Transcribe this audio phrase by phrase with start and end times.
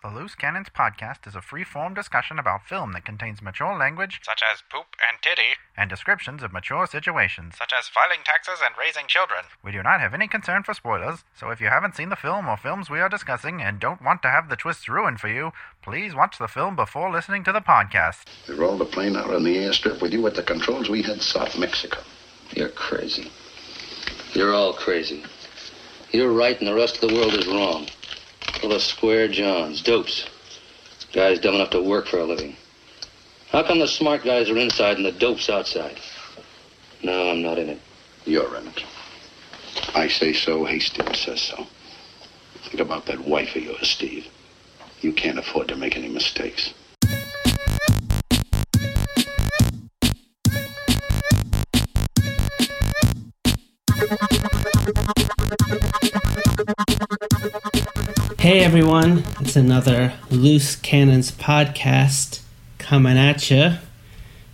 [0.00, 4.20] The Loose Cannons podcast is a free form discussion about film that contains mature language,
[4.22, 7.56] such as poop and titty, and descriptions of mature situations.
[7.58, 9.46] such as filing taxes and raising children.
[9.60, 12.48] We do not have any concern for spoilers, so if you haven't seen the film
[12.48, 15.50] or films we are discussing and don't want to have the twists ruined for you,
[15.82, 18.22] please watch the film before listening to the podcast.
[18.48, 20.88] We rolled the plane out on the airstrip with you at the controls.
[20.88, 21.98] We had South Mexico.
[22.50, 23.32] You're crazy.
[24.32, 25.24] You're all crazy.
[26.12, 27.88] You're right and the rest of the world is wrong.
[28.60, 30.26] Full of square johns, dopes.
[31.12, 32.56] Guys dumb enough to work for a living.
[33.50, 35.98] How come the smart guys are inside and the dopes outside?
[37.02, 37.80] No, I'm not in it.
[38.24, 38.84] You're in it.
[39.94, 40.64] I say so.
[40.64, 41.66] Hastings says so.
[42.64, 44.26] Think about that wife of yours, Steve.
[45.00, 46.74] You can't afford to make any mistakes.
[58.48, 62.40] Hey everyone, it's another Loose Cannons podcast
[62.78, 63.72] coming at you.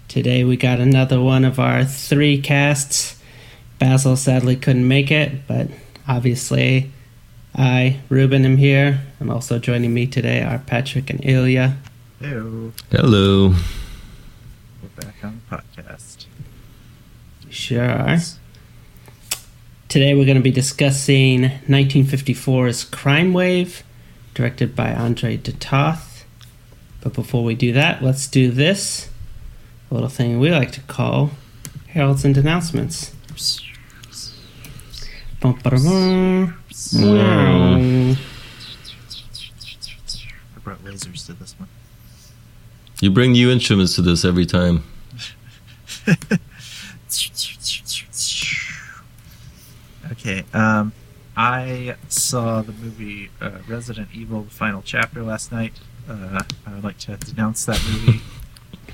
[0.08, 3.22] Today we got another one of our three casts.
[3.78, 5.68] Basil sadly couldn't make it, but
[6.08, 6.90] obviously
[7.54, 11.76] I, Ruben, am here, and also joining me today are Patrick and Ilya.
[12.20, 13.54] Hello, Hello.
[14.82, 16.26] we're back on the podcast.
[17.48, 18.18] Sure are.
[19.94, 23.84] Today we're going to be discussing 1954's Crime Wave,
[24.34, 26.24] directed by Andre de Toth.
[27.00, 29.08] But before we do that, let's do this
[29.92, 31.30] a little thing we like to call
[31.90, 33.14] heralds and announcements.
[35.40, 36.58] Bum, ba, da, bum.
[36.94, 37.76] Wow.
[37.76, 38.16] I
[40.64, 41.68] brought lasers to this one.
[43.00, 44.82] You bring new instruments to this every time.
[50.26, 50.94] Okay, um,
[51.36, 55.74] I saw the movie uh, Resident Evil: The Final Chapter last night.
[56.08, 58.22] Uh, I would like to denounce that movie.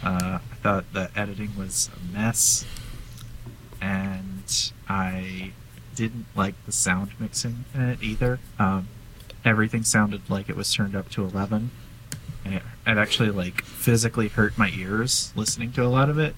[0.02, 2.64] Uh, I thought the editing was a mess,
[3.80, 5.52] and I
[5.94, 8.40] didn't like the sound mixing in it either.
[8.58, 8.88] Um,
[9.44, 11.70] everything sounded like it was turned up to eleven,
[12.44, 16.34] and it, it actually like physically hurt my ears listening to a lot of it.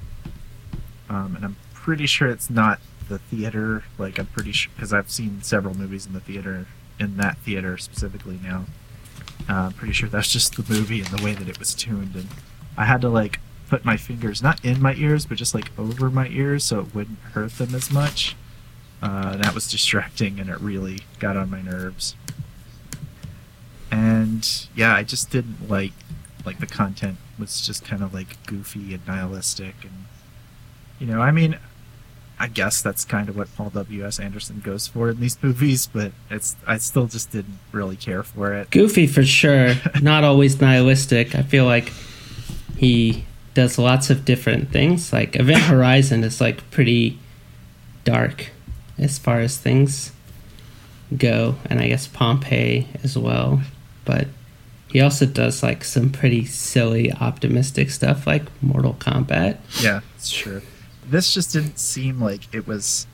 [1.09, 2.79] Um, and I'm pretty sure it's not
[3.13, 3.85] the theater.
[3.99, 6.67] Like I'm pretty sure because I've seen several movies in the theater
[6.99, 8.65] in that theater specifically now.
[9.49, 12.15] Uh, I'm pretty sure that's just the movie and the way that it was tuned,
[12.15, 12.29] and
[12.77, 16.11] I had to like put my fingers not in my ears but just like over
[16.11, 18.37] my ears so it wouldn't hurt them as much.
[19.01, 22.15] Uh, that was distracting and it really got on my nerves.
[23.91, 25.93] And yeah, I just didn't like
[26.45, 30.07] like the content was just kind of like goofy and nihilistic and
[30.99, 31.59] you know, I mean,
[32.39, 34.05] I guess that's kind of what Paul W.
[34.05, 34.19] S.
[34.19, 38.53] Anderson goes for in these movies, but it's I still just didn't really care for
[38.53, 38.71] it.
[38.71, 41.35] Goofy for sure, not always nihilistic.
[41.35, 41.93] I feel like
[42.77, 45.13] he does lots of different things.
[45.13, 47.19] Like Event Horizon is like pretty
[48.05, 48.51] dark
[48.99, 50.13] as far as things
[51.17, 53.63] go, and I guess Pompeii as well.
[54.05, 54.29] But
[54.91, 59.59] he also does like some pretty silly, optimistic stuff like Mortal Kombat.
[59.81, 60.63] Yeah, it's true.
[61.05, 63.07] This just didn't seem like it was.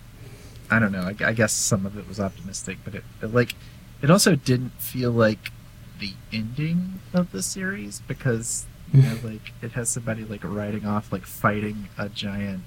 [0.71, 1.03] I don't know.
[1.03, 3.54] I, I guess some of it was optimistic, but it, it like
[4.03, 5.50] it also didn't feel like
[5.99, 11.10] the ending of the series because you know like it has somebody like riding off
[11.12, 12.60] like fighting a giant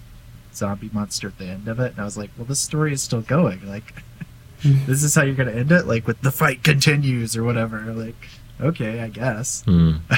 [0.53, 3.01] zombie monster at the end of it and i was like well this story is
[3.01, 3.93] still going like
[4.85, 8.27] this is how you're gonna end it like with the fight continues or whatever like
[8.59, 9.93] okay i guess Hmm.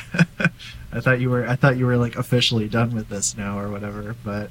[0.91, 3.69] i thought you were i thought you were like officially done with this now or
[3.69, 4.49] whatever but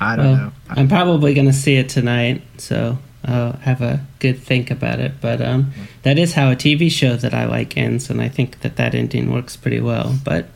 [0.00, 4.38] i don't Well, know I'm probably gonna see it tonight, so I'll have a good
[4.38, 5.20] think about it.
[5.20, 5.72] But um,
[6.02, 8.94] that is how a TV show that I like ends, and I think that that
[8.94, 10.16] ending works pretty well.
[10.24, 10.46] But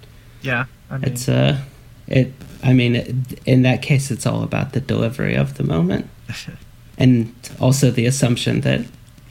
[0.43, 1.59] yeah i mean it's uh,
[2.07, 2.33] it.
[2.63, 6.09] I mean, it, in that case, it's all about the delivery of the moment,
[6.99, 8.87] and also the assumption that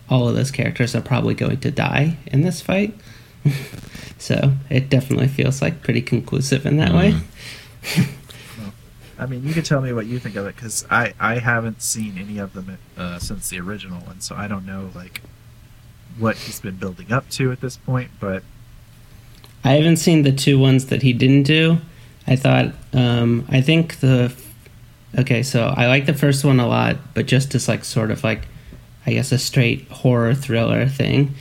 [0.10, 2.94] all of those characters are probably going to die in this fight.
[4.20, 7.16] so it definitely feels like pretty conclusive in that way.
[9.18, 11.82] I mean, you can tell me what you think of it because I I haven't
[11.82, 15.22] seen any of them uh, since the original one, so I don't know like
[16.18, 18.12] what he's been building up to at this point.
[18.20, 18.44] But
[19.64, 21.78] I haven't seen the two ones that he didn't do.
[22.28, 24.34] I thought, um, I think the,
[25.18, 28.24] okay, so I like the first one a lot, but just as like sort of
[28.24, 28.48] like,
[29.06, 31.36] I guess a straight horror thriller thing.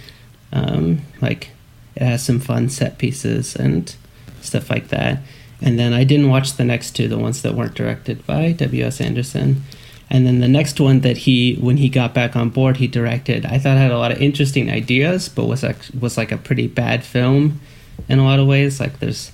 [0.53, 1.51] Um, like
[1.95, 3.95] it has some fun set pieces and
[4.41, 5.21] stuff like that.
[5.62, 9.00] And then I didn't watch the next two, the ones that weren't directed by W.S.
[9.00, 9.62] Anderson.
[10.11, 13.47] And then the next one that he, when he got back on board, he directed.
[13.47, 16.67] I thought had a lot of interesting ideas, but was like, was like a pretty
[16.67, 17.61] bad film
[18.09, 18.81] in a lot of ways.
[18.81, 19.32] Like there's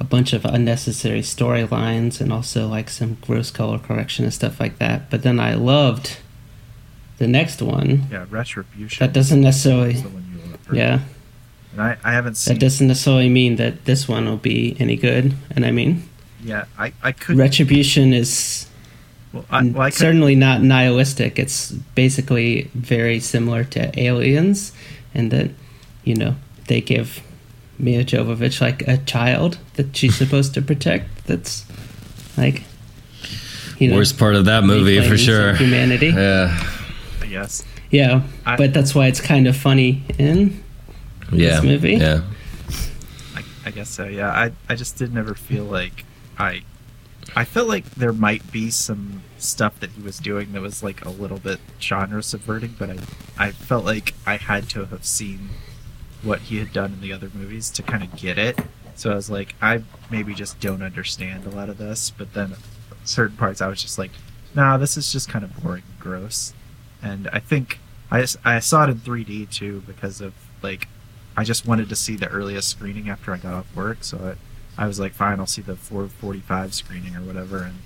[0.00, 4.78] a bunch of unnecessary storylines and also like some gross color correction and stuff like
[4.78, 5.10] that.
[5.10, 6.16] But then I loved
[7.18, 8.06] the next one.
[8.10, 9.04] Yeah, Retribution.
[9.04, 10.76] That doesn't necessarily, is the one you wrote.
[10.76, 11.00] yeah,
[11.80, 12.54] I, I haven't seen.
[12.54, 15.34] that doesn't necessarily mean that this one will be any good.
[15.50, 16.08] And I mean,
[16.44, 17.36] yeah, I, I could.
[17.36, 18.66] Retribution is
[19.32, 21.38] well, I, well, I certainly not nihilistic.
[21.38, 24.72] It's basically very similar to Aliens,
[25.14, 25.50] and that
[26.04, 26.36] you know
[26.68, 27.20] they give
[27.78, 31.26] Milla Jovovich like a child that she's supposed to protect.
[31.26, 31.64] That's
[32.36, 32.62] like
[33.78, 35.54] you know Worst part of that movie for sure.
[35.54, 36.08] Humanity.
[36.08, 36.64] Yeah,
[37.28, 37.64] yes.
[37.90, 40.62] Yeah, I- but that's why it's kind of funny in
[41.32, 41.94] yeah, movie?
[41.94, 42.22] Yeah,
[43.34, 44.04] I, I guess so.
[44.04, 46.04] Yeah, I I just did never feel like
[46.38, 46.62] I
[47.36, 51.04] I felt like there might be some stuff that he was doing that was like
[51.04, 52.98] a little bit genre subverting, but I
[53.38, 55.50] I felt like I had to have seen
[56.22, 58.58] what he had done in the other movies to kind of get it.
[58.94, 62.54] So I was like, I maybe just don't understand a lot of this, but then
[63.04, 64.10] certain parts I was just like,
[64.54, 66.52] nah, this is just kind of boring and gross.
[67.00, 67.78] And I think
[68.10, 70.88] I, I saw it in 3D too because of like
[71.38, 74.34] I just wanted to see the earliest screening after I got off work, so
[74.76, 77.76] I, I was like, fine, I'll see the 445 screening or whatever, and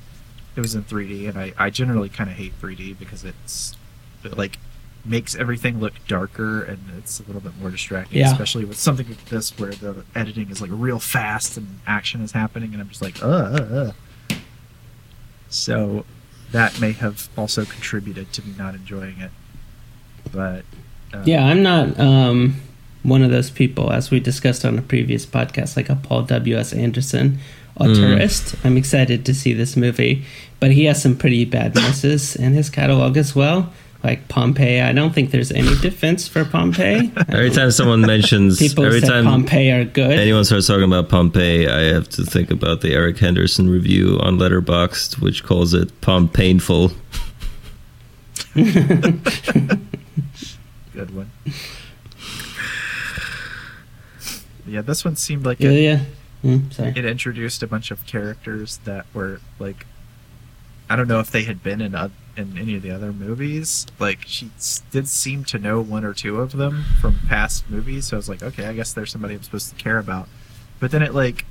[0.56, 3.76] it was in 3D, and I, I generally kind of hate 3D because it's
[4.24, 4.58] it, like
[5.04, 8.32] makes everything look darker and it's a little bit more distracting, Yeah.
[8.32, 12.32] especially with something like this where the editing is like real fast and action is
[12.32, 13.92] happening, and I'm just like, uh, uh,
[14.32, 14.36] uh.
[15.50, 16.06] So
[16.52, 19.30] that may have also contributed to me not enjoying it,
[20.32, 20.64] but
[21.12, 22.56] uh, Yeah, I'm not um,
[23.02, 26.72] one of those people, as we discussed on a previous podcast, like a Paul W.S.
[26.72, 27.38] Anderson
[27.76, 28.56] a auteurist.
[28.56, 28.64] Mm.
[28.64, 30.24] I'm excited to see this movie,
[30.60, 33.72] but he has some pretty bad misses in his catalog as well.
[34.04, 37.12] Like Pompeii, I don't think there's any defense for Pompeii.
[37.28, 40.18] every time someone mentions, People every time Pompeii are good.
[40.18, 44.38] anyone starts talking about Pompeii, I have to think about the Eric Henderson review on
[44.38, 46.90] Letterboxd, which calls it Pompainful.
[48.54, 51.30] good one.
[54.66, 56.00] Yeah, this one seemed like yeah, it, yeah.
[56.44, 56.90] Mm, sorry.
[56.96, 59.86] it introduced a bunch of characters that were like,
[60.90, 61.94] I don't know if they had been in
[62.36, 63.86] in any of the other movies.
[63.98, 68.08] Like she s- did seem to know one or two of them from past movies,
[68.08, 70.28] so I was like, okay, I guess there's somebody I'm supposed to care about.
[70.80, 71.44] But then it like,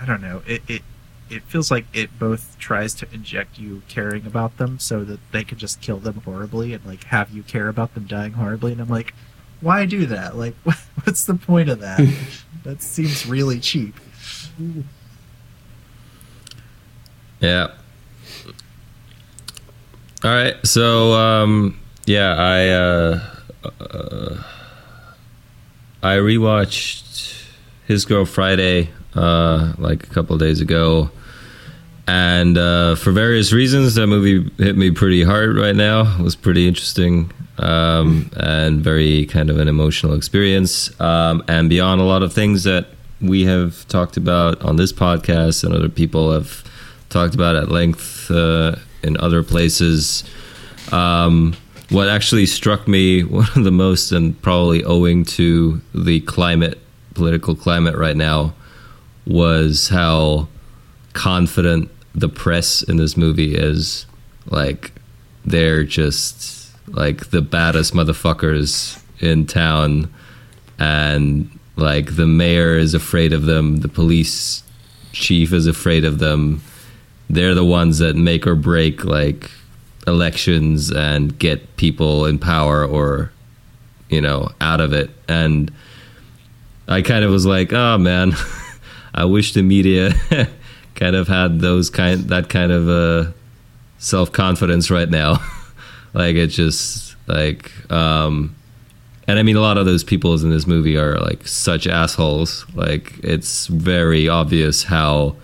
[0.00, 0.82] I don't know, it it
[1.30, 5.42] it feels like it both tries to inject you caring about them so that they
[5.42, 8.80] can just kill them horribly and like have you care about them dying horribly and
[8.80, 9.14] i'm like
[9.64, 10.54] why do that like
[11.04, 12.00] what's the point of that
[12.62, 13.94] that seems really cheap
[17.40, 17.72] Yeah.
[20.22, 20.54] All right.
[20.66, 23.20] So, um, yeah, I uh,
[23.80, 24.42] uh,
[26.02, 27.44] I rewatched
[27.86, 31.10] His Girl Friday uh, like a couple days ago,
[32.06, 36.16] and uh, for various reasons, that movie hit me pretty hard right now.
[36.18, 42.00] It was pretty interesting um, and very kind of an emotional experience, um, and beyond
[42.00, 42.86] a lot of things that
[43.20, 46.64] we have talked about on this podcast and other people have
[47.08, 50.24] talked about at length uh, in other places.
[50.92, 51.54] Um,
[51.90, 56.78] what actually struck me one of the most, and probably owing to the climate,
[57.14, 58.54] political climate right now,
[59.26, 60.48] was how
[61.12, 64.06] confident the press in this movie is.
[64.46, 64.92] Like,
[65.44, 70.12] they're just like the baddest motherfuckers in town,
[70.78, 74.62] and like the mayor is afraid of them, the police
[75.12, 76.62] chief is afraid of them.
[77.30, 79.50] They're the ones that make or break like
[80.06, 83.32] elections and get people in power or
[84.10, 85.10] you know out of it.
[85.28, 85.72] And
[86.88, 88.32] i kind of was like oh man
[89.14, 90.12] i wish the media
[90.94, 93.30] kind of had those kind that kind of uh
[93.98, 95.38] self-confidence right now
[96.14, 98.54] like it just like um
[99.28, 102.64] and i mean a lot of those people in this movie are like such assholes
[102.74, 105.36] like it's very obvious how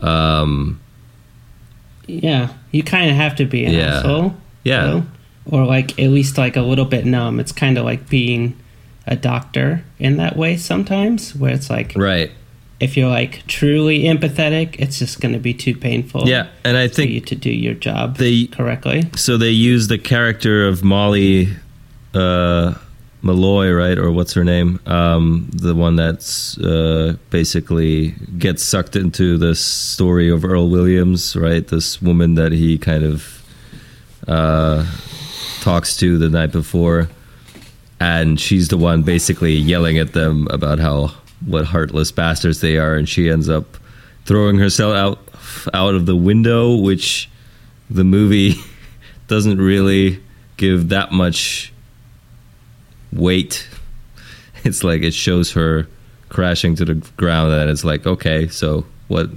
[0.00, 0.80] um
[2.06, 3.96] Yeah, you kind of have to be an Yeah.
[3.98, 4.34] asshole.
[4.64, 4.84] Yeah.
[4.84, 5.02] though.
[5.46, 7.38] Or like at least like a little bit numb.
[7.40, 8.56] It's kind of like being
[9.06, 12.30] a doctor in that way sometimes, where it's like right
[12.80, 16.28] if you're like truly empathetic, it's just going to be too painful.
[16.28, 19.02] yeah and i For you think to do your job they correctly.
[19.16, 21.48] so they use the character of molly
[22.14, 22.74] uh
[23.20, 24.78] Malloy, right, or what's her name?
[24.86, 31.66] Um, the one that's uh, basically gets sucked into this story of Earl Williams, right?
[31.66, 33.44] This woman that he kind of
[34.28, 34.86] uh,
[35.62, 37.08] talks to the night before,
[37.98, 41.10] and she's the one basically yelling at them about how
[41.44, 43.76] what heartless bastards they are, and she ends up
[44.24, 45.18] throwing herself out
[45.72, 47.30] out of the window, which
[47.90, 48.54] the movie
[49.26, 50.22] doesn't really
[50.56, 51.72] give that much
[53.12, 53.68] weight.
[54.64, 55.86] It's like it shows her
[56.30, 59.30] crashing to the ground, and it's like, okay, so what?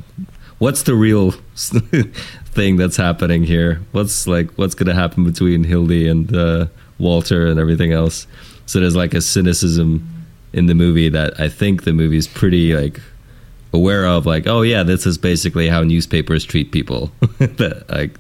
[0.58, 3.82] What's the real thing that's happening here?
[3.92, 6.66] What's like what's going to happen between Hildy and uh,
[6.98, 8.26] Walter and everything else?
[8.66, 10.21] So there's like a cynicism
[10.54, 13.00] in the movie that I think the movie's pretty like
[13.74, 14.26] aware of.
[14.26, 17.12] Like, oh yeah, this is basically how newspapers treat people.
[17.40, 18.20] that like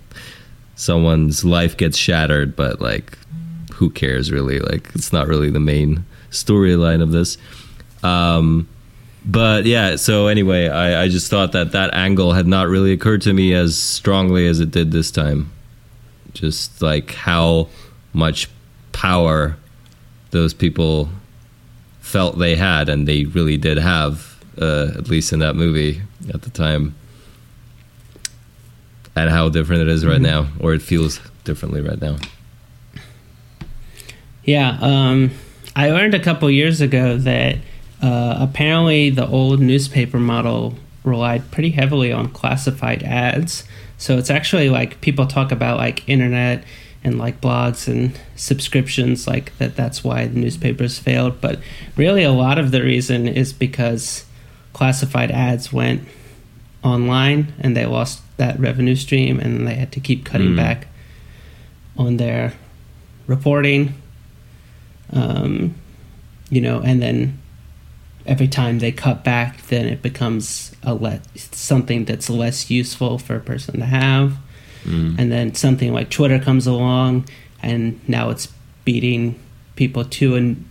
[0.75, 3.17] someone's life gets shattered, but like
[3.73, 4.59] who cares really?
[4.59, 7.37] Like it's not really the main storyline of this.
[8.03, 8.67] Um,
[9.25, 13.21] but yeah, so anyway, I, I just thought that that angle had not really occurred
[13.23, 15.51] to me as strongly as it did this time.
[16.33, 17.67] Just like how
[18.13, 18.49] much
[18.91, 19.57] power
[20.31, 21.09] those people
[22.11, 26.01] felt they had, and they really did have, uh, at least in that movie
[26.33, 26.93] at the time,
[29.15, 32.17] and how different it is right now, or it feels differently right now.
[34.43, 35.31] Yeah, um,
[35.75, 37.55] I learned a couple years ago that
[38.01, 43.63] uh, apparently the old newspaper model relied pretty heavily on classified ads.
[43.97, 46.63] So it's actually like people talk about like internet
[47.03, 49.75] and like blogs and subscriptions, like that.
[49.75, 51.41] That's why the newspapers failed.
[51.41, 51.59] But
[51.97, 54.25] really, a lot of the reason is because
[54.73, 56.07] classified ads went
[56.83, 60.55] online and they lost that revenue stream and they had to keep cutting Mm.
[60.57, 60.87] back
[61.97, 62.53] on their
[63.27, 63.93] reporting
[65.13, 65.75] um,
[66.49, 67.37] you know, and then
[68.25, 73.35] every time they cut back, then it becomes a le- something that's less useful for
[73.35, 74.37] a person to have.
[74.83, 77.25] And then something like Twitter comes along,
[77.61, 78.47] and now it's
[78.83, 79.39] beating
[79.75, 80.67] people to and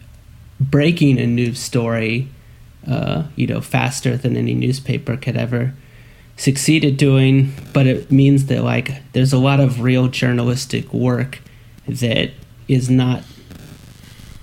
[0.59, 2.29] breaking a news story,
[2.89, 5.75] uh, you know, faster than any newspaper could ever
[6.37, 7.53] succeed at doing.
[7.73, 11.41] But it means that like there's a lot of real journalistic work
[11.87, 12.31] that
[12.69, 13.23] is not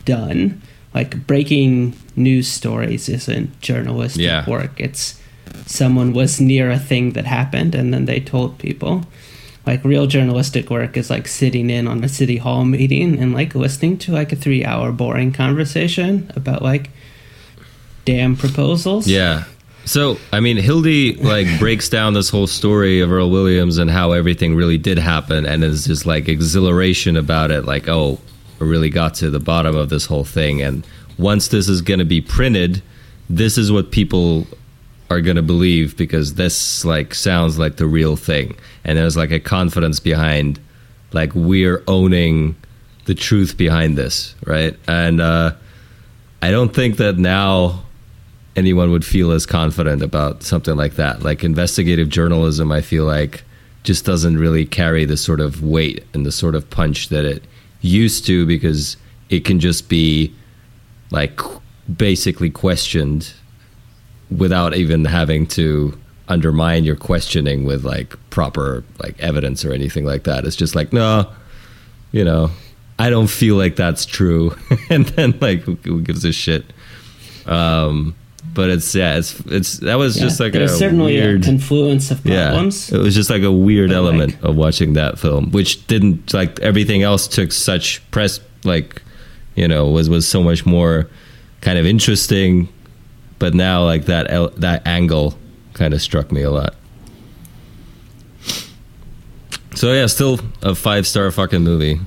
[0.06, 0.62] done.
[0.94, 4.50] Like breaking news stories isn't journalistic Yeah.
[4.50, 4.80] work.
[4.80, 5.20] It's
[5.66, 9.06] someone was near a thing that happened and then they told people.
[9.68, 13.54] Like real journalistic work is like sitting in on a city hall meeting and like
[13.54, 16.90] listening to like a three hour boring conversation about like
[18.06, 19.08] damn proposals.
[19.08, 19.44] Yeah.
[19.84, 24.14] So, I mean, Hildy like breaks down this whole story of Earl Williams and how
[24.14, 27.66] everything really did happen, and is just like exhilaration about it.
[27.66, 28.20] Like, oh,
[28.60, 32.00] I really got to the bottom of this whole thing, and once this is going
[32.00, 32.82] to be printed,
[33.30, 34.48] this is what people
[35.10, 39.40] are to believe because this like sounds like the real thing, and there's like a
[39.40, 40.60] confidence behind,
[41.14, 42.56] like we're owning
[43.06, 44.78] the truth behind this, right?
[44.88, 45.54] And uh,
[46.42, 47.84] I don't think that now
[48.56, 51.22] anyone would feel as confident about something like that.
[51.22, 53.44] Like investigative journalism, I feel like
[53.84, 57.44] just doesn't really carry the sort of weight and the sort of punch that it
[57.82, 58.98] used to because
[59.30, 60.34] it can just be
[61.12, 61.40] like
[61.96, 63.34] basically questioned
[64.30, 70.24] without even having to undermine your questioning with like proper like evidence or anything like
[70.24, 70.46] that.
[70.46, 71.32] It's just like, no,
[72.12, 72.52] you know,
[73.00, 74.56] I don't feel like that's true.
[74.90, 76.66] and then like who, who gives a shit?
[77.46, 78.16] Um
[78.54, 82.12] but it's yeah, it's it's that was Yeah, just like a certainly weird a confluence
[82.12, 82.90] of problems.
[82.92, 85.86] yeah, it was just like a weird But, element like- of watching that film, which
[85.88, 89.02] didn't like everything else took such press like
[89.56, 91.08] you know was was so much more
[91.62, 92.68] kind of interesting,
[93.40, 95.38] but now like that el- that angle
[95.74, 96.76] kind of struck me a lot.
[99.76, 102.00] So yeah, still a five star fucking movie.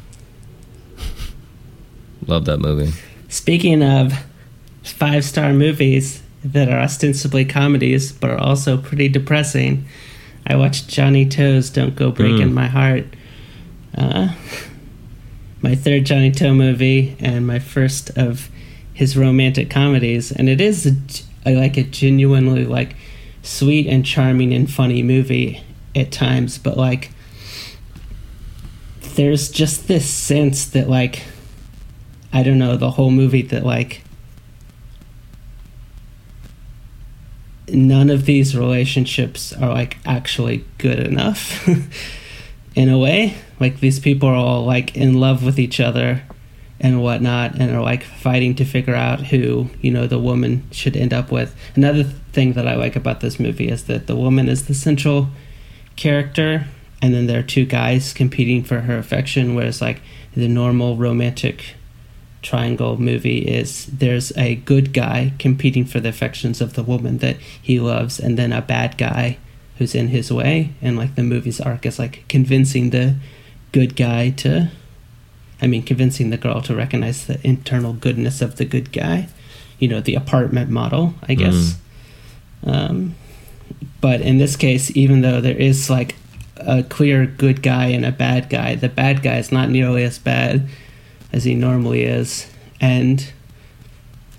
[2.27, 2.93] Love that movie.
[3.29, 4.13] Speaking of
[4.83, 9.85] five star movies that are ostensibly comedies but are also pretty depressing,
[10.47, 12.55] I watched Johnnie To's Don't Go Breaking Mm.
[12.55, 13.05] My Heart.
[13.97, 14.35] Uh,
[15.63, 18.49] my third Johnnie To movie and my first of
[19.01, 20.31] his romantic comedies.
[20.31, 20.95] And it is a,
[21.47, 22.95] a- like a genuinely like
[23.43, 25.65] sweet and charming and funny movie
[25.97, 27.11] at times, but like
[29.15, 31.23] there's just this sense that like
[32.31, 34.03] I don't know, the whole movie that like
[37.69, 41.67] none of these relationships are like actually good enough
[42.75, 43.35] in a way.
[43.59, 46.23] Like these people are all like in love with each other
[46.81, 50.97] and whatnot, and are like fighting to figure out who you know the woman should
[50.97, 51.55] end up with.
[51.77, 55.29] Another thing that I like about this movie is that the woman is the central
[55.97, 56.67] character,
[57.03, 60.01] and then there are two guys competing for her affection, whereas like
[60.35, 61.75] the normal romantic
[62.43, 67.37] triangle movie is there's a good guy competing for the affections of the woman that
[67.61, 69.37] he loves and then a bad guy
[69.77, 73.15] who's in his way and like the movie's arc is like convincing the
[73.73, 74.71] good guy to
[75.63, 79.29] i mean convincing the girl to recognize the internal goodness of the good guy
[79.79, 81.77] you know the apartment model i guess
[82.67, 83.15] um,
[84.01, 86.15] but in this case even though there is like
[86.57, 90.19] a clear good guy and a bad guy the bad guy is not nearly as
[90.19, 90.69] bad
[91.33, 92.51] as he normally is.
[92.81, 93.33] And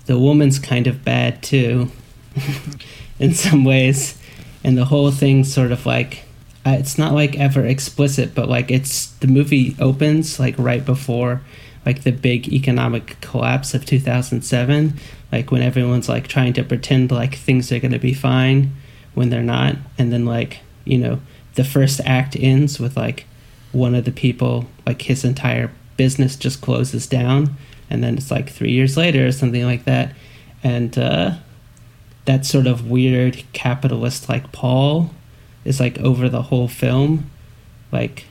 [0.06, 1.90] the woman's kind of bad too,
[3.18, 4.18] in some ways.
[4.64, 6.24] And the whole thing sort of like,
[6.64, 11.42] uh, it's not like ever explicit, but like it's the movie opens like right before
[11.84, 14.94] like the big economic collapse of 2007,
[15.32, 18.72] like when everyone's like trying to pretend like things are going to be fine
[19.14, 19.76] when they're not.
[19.98, 21.20] And then like, you know,
[21.54, 23.26] the first act ends with like
[23.72, 27.56] one of the people, like his entire business just closes down
[27.90, 30.14] and then it's like three years later or something like that
[30.62, 31.32] and uh,
[32.24, 35.10] that sort of weird capitalist like pall
[35.64, 37.30] is like over the whole film
[37.90, 38.26] like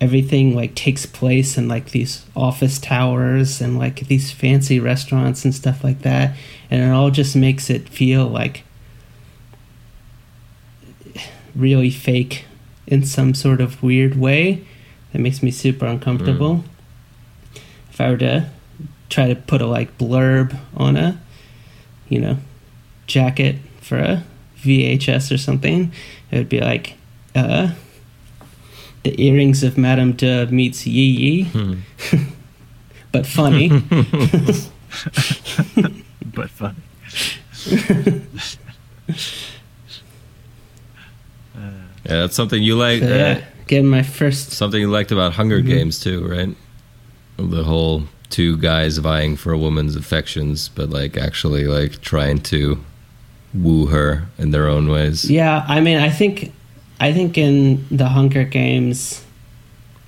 [0.00, 5.54] everything like takes place in like these office towers and like these fancy restaurants and
[5.54, 6.34] stuff like that
[6.70, 8.64] and it all just makes it feel like
[11.54, 12.44] really fake
[12.86, 14.64] in some sort of weird way
[15.12, 16.56] that makes me super uncomfortable.
[16.56, 17.60] Mm.
[17.90, 18.50] If I were to
[19.08, 21.20] try to put a like blurb on a,
[22.08, 22.38] you know,
[23.06, 24.24] jacket for a
[24.62, 25.92] VHS or something,
[26.30, 26.94] it would be like,
[27.34, 27.72] uh,
[29.02, 31.74] the earrings of Madame De meets Yi Yi, hmm.
[33.12, 33.68] but funny.
[36.34, 36.76] but funny.
[41.54, 41.70] yeah,
[42.04, 43.00] that's something you like.
[43.02, 43.38] So, yeah.
[43.38, 45.68] Uh, getting my first something you liked about Hunger mm-hmm.
[45.68, 46.54] Games too, right?
[47.36, 52.84] The whole two guys vying for a woman's affections, but like actually like trying to
[53.54, 55.30] woo her in their own ways.
[55.30, 56.52] Yeah, I mean, I think,
[57.00, 59.24] I think in the Hunger Games,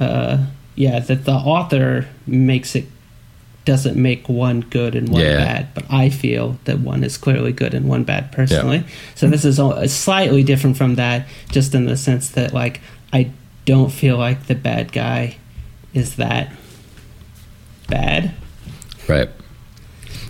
[0.01, 2.87] uh, yeah, that the author makes it
[3.65, 5.37] doesn't make one good and one yeah.
[5.37, 8.79] bad, but I feel that one is clearly good and one bad personally.
[8.79, 8.95] Yeah.
[9.15, 9.61] So this is
[9.95, 12.81] slightly different from that, just in the sense that like
[13.13, 13.31] I
[13.65, 15.37] don't feel like the bad guy
[15.95, 16.53] is that
[17.89, 18.35] bad.
[19.09, 19.29] Right.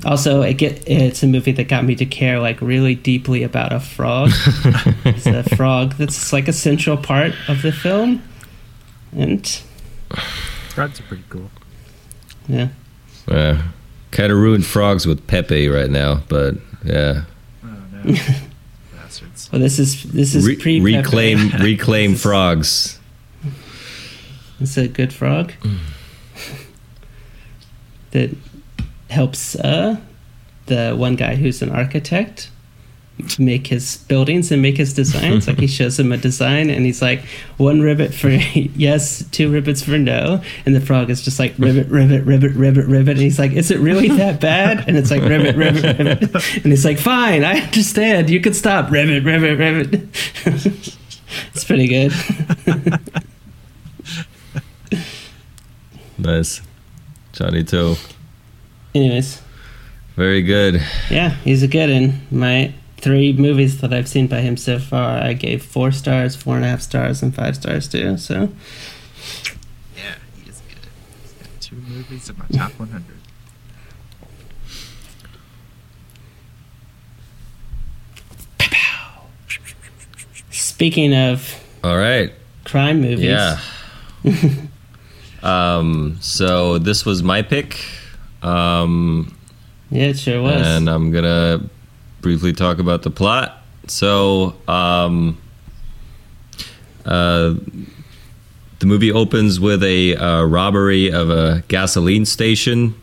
[0.05, 3.73] Also, it get it's a movie that got me to care like really deeply about
[3.73, 4.31] a frog.
[5.05, 8.23] it's a frog that's like a central part of the film,
[9.17, 9.63] and
[10.71, 11.51] frogs are pretty cool.
[12.49, 12.69] Yeah.
[13.29, 13.63] Yeah.
[14.11, 17.25] Kind of ruined frogs with Pepe right now, but yeah.
[17.65, 18.15] Oh no.
[18.95, 19.51] Bastards.
[19.53, 22.99] Well, this is this is Re- pre reclaim reclaim frogs.
[24.61, 25.79] It's a good frog mm.
[28.13, 28.31] that
[29.13, 29.97] helps uh,
[30.67, 32.51] the one guy who's an architect
[33.39, 35.47] make his buildings and make his designs.
[35.47, 37.21] like he shows him a design and he's like,
[37.57, 40.43] one ribbit for yes, two ribbits for no.
[40.67, 43.13] And the frog is just like ribbit, ribbit, ribbit, ribbit, ribbit.
[43.13, 44.89] And he's like, is it really that bad?
[44.89, 46.57] And it's like ribbit, ribbit, ribbit.
[46.57, 48.31] And he's like, fine, I understand.
[48.31, 48.91] You can stop.
[48.91, 50.09] Ribbit, ribbit, ribbit.
[51.55, 52.13] it's pretty good.
[56.19, 56.63] Nice.
[57.33, 57.97] Johnnie To.
[58.95, 59.41] Anyways.
[60.17, 60.83] Very good.
[61.11, 62.21] Yeah, he's a good one.
[62.31, 66.57] My three movies that I've seen by him so far, I gave four stars, four
[66.57, 68.19] and a half stars, and five stars too.
[68.19, 68.51] So.
[69.97, 70.87] Yeah, he is good.
[71.23, 73.03] He's got two movies in my top 100.
[80.51, 81.63] Speaking of.
[81.85, 82.33] All right.
[82.65, 83.25] Crime movies.
[83.25, 83.59] Yeah.
[85.43, 87.85] Um, so this was my pick.
[88.43, 89.37] Um,
[89.91, 90.67] yeah, it sure was.
[90.67, 91.69] And I'm gonna
[92.21, 93.63] briefly talk about the plot.
[93.87, 95.39] So, um,
[97.05, 97.55] uh,
[98.79, 102.95] the movie opens with a uh, robbery of a gasoline station,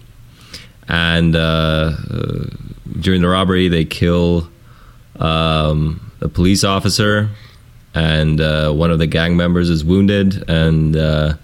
[0.87, 2.45] and uh, uh
[2.99, 4.49] during the robbery, they kill
[5.19, 7.29] um, a police officer,
[7.93, 11.35] and uh, one of the gang members is wounded, and uh,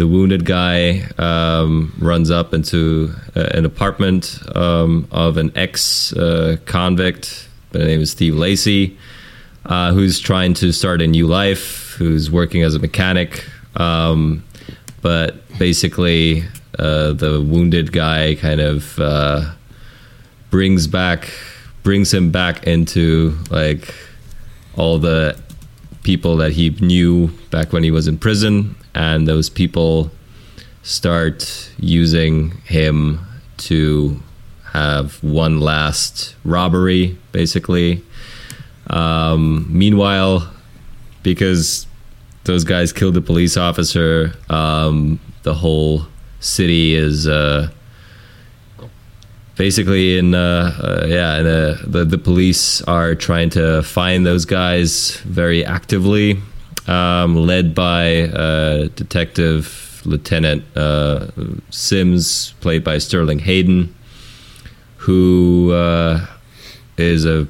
[0.00, 6.56] the wounded guy um, runs up into uh, an apartment um, of an ex uh,
[6.64, 8.96] convict by the name of Steve Lacey,
[9.66, 13.44] uh, who's trying to start a new life, who's working as a mechanic.
[13.76, 14.42] Um,
[15.02, 16.44] but basically,
[16.78, 19.52] uh, the wounded guy kind of uh,
[20.48, 21.30] brings back
[21.82, 23.94] brings him back into like
[24.76, 25.38] all the
[26.02, 30.10] people that he knew back when he was in prison, and those people
[30.82, 33.20] start using him
[33.58, 34.22] to
[34.72, 38.02] have one last robbery, basically.
[38.88, 40.52] Um, meanwhile,
[41.22, 41.86] because
[42.44, 46.06] those guys killed the police officer, um, the whole
[46.40, 47.70] city is uh,
[49.56, 54.44] basically in uh, uh, yeah, in a, the the police are trying to find those
[54.44, 56.40] guys very actively,
[56.86, 61.26] um, led by uh, Detective Lieutenant uh,
[61.70, 63.94] Sims, played by Sterling Hayden,
[64.96, 66.26] who uh,
[66.96, 67.46] is a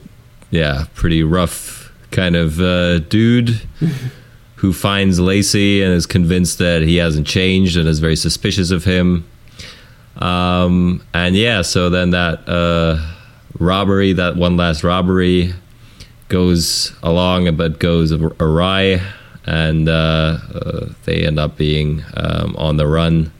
[0.50, 3.60] yeah pretty rough kind of uh, dude.
[4.56, 8.84] Who finds Lacey and is convinced that he hasn't changed and is very suspicious of
[8.84, 9.26] him.
[10.16, 12.98] Um, and yeah, so then that uh,
[13.58, 15.54] robbery, that one last robbery,
[16.28, 19.00] goes along but goes awry,
[19.44, 23.32] and uh, uh, they end up being um, on the run.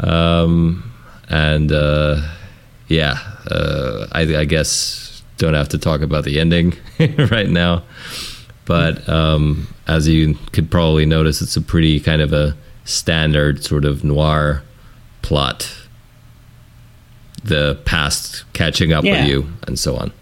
[0.00, 0.92] Um,
[1.28, 2.20] and uh,
[2.88, 3.18] yeah,
[3.50, 6.74] uh, I, I guess don't have to talk about the ending
[7.30, 7.82] right now.
[8.64, 13.84] But um, as you could probably notice, it's a pretty kind of a standard sort
[13.84, 14.62] of noir
[15.22, 15.81] plot
[17.44, 19.20] the past catching up Yeah.
[19.22, 20.12] with you and so on.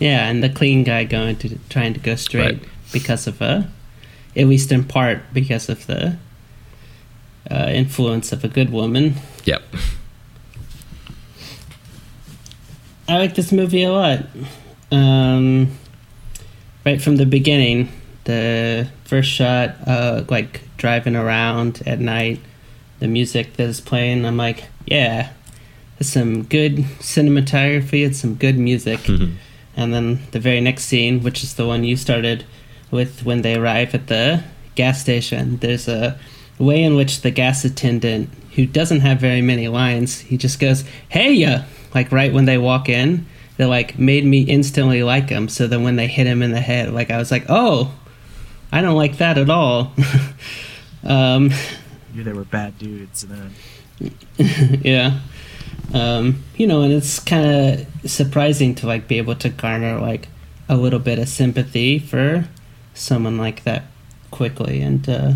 [0.00, 2.62] Yeah, and the clean guy going to trying to go straight Right.
[2.92, 3.70] because of a,
[4.36, 6.16] at least in part because of the
[7.50, 9.14] uh, influence of a good woman.
[9.44, 9.62] Yep.
[13.08, 14.24] I like this movie a lot.
[14.90, 15.76] Um,
[16.86, 17.88] right from the beginning,
[18.24, 22.40] the first shot, uh, like driving around at night,
[23.04, 25.30] the music that is playing, I'm like, yeah,
[25.98, 29.06] there's some good cinematography and some good music.
[29.76, 32.46] And then the very next scene, which is the one you started
[32.90, 34.42] with when they arrive at the
[34.74, 36.18] gas station, there's a
[36.58, 40.84] way in which the gas attendant, who doesn't have very many lines, he just goes,
[41.10, 41.64] "Hey ya!"
[41.94, 43.26] Like right when they walk in,
[43.58, 45.50] that like made me instantly like him.
[45.50, 47.92] So then when they hit him in the head, like I was like, "Oh,
[48.72, 49.92] I don't like that at all."
[51.04, 51.50] um,
[52.14, 53.54] Knew they were bad dudes, then
[54.82, 55.20] yeah.
[55.92, 60.28] Um you know and it's kind of surprising to like be able to garner like
[60.68, 62.48] a little bit of sympathy for
[62.94, 63.84] someone like that
[64.30, 64.80] quickly.
[64.80, 65.32] And uh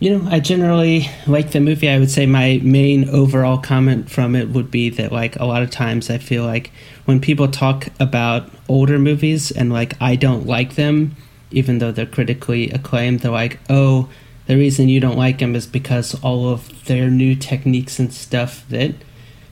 [0.00, 1.88] you know i generally like the movie.
[1.88, 5.62] I would say my main overall comment from it would be that like a lot
[5.62, 6.70] of times i feel like
[7.04, 11.16] when people talk about older movies and like i don't like them
[11.50, 14.08] even though they're critically acclaimed they're like oh
[14.46, 18.64] the reason you don't like them is because all of their new techniques and stuff
[18.68, 18.94] that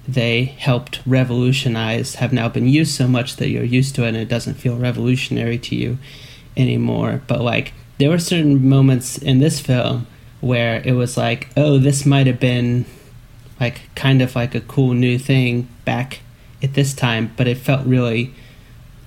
[0.06, 4.16] they helped revolutionize have now been used so much that you're used to it and
[4.16, 5.98] it doesn't feel revolutionary to you
[6.56, 7.22] anymore.
[7.26, 10.06] But like there were certain moments in this film
[10.40, 12.84] where it was like, oh, this might have been
[13.60, 16.20] like kind of like a cool new thing back
[16.62, 18.34] at this time, but it felt really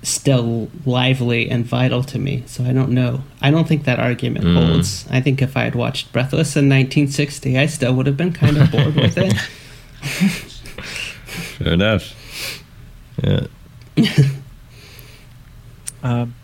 [0.06, 2.44] still lively and vital to me.
[2.46, 3.22] So I don't know.
[3.42, 5.04] I don't think that argument holds.
[5.10, 8.56] I think if I had watched Breathless in 1960, I still would have been kind
[8.56, 9.32] of bored with it.
[11.58, 12.14] Fair enough.
[13.22, 13.46] Yeah.
[16.02, 16.36] Um,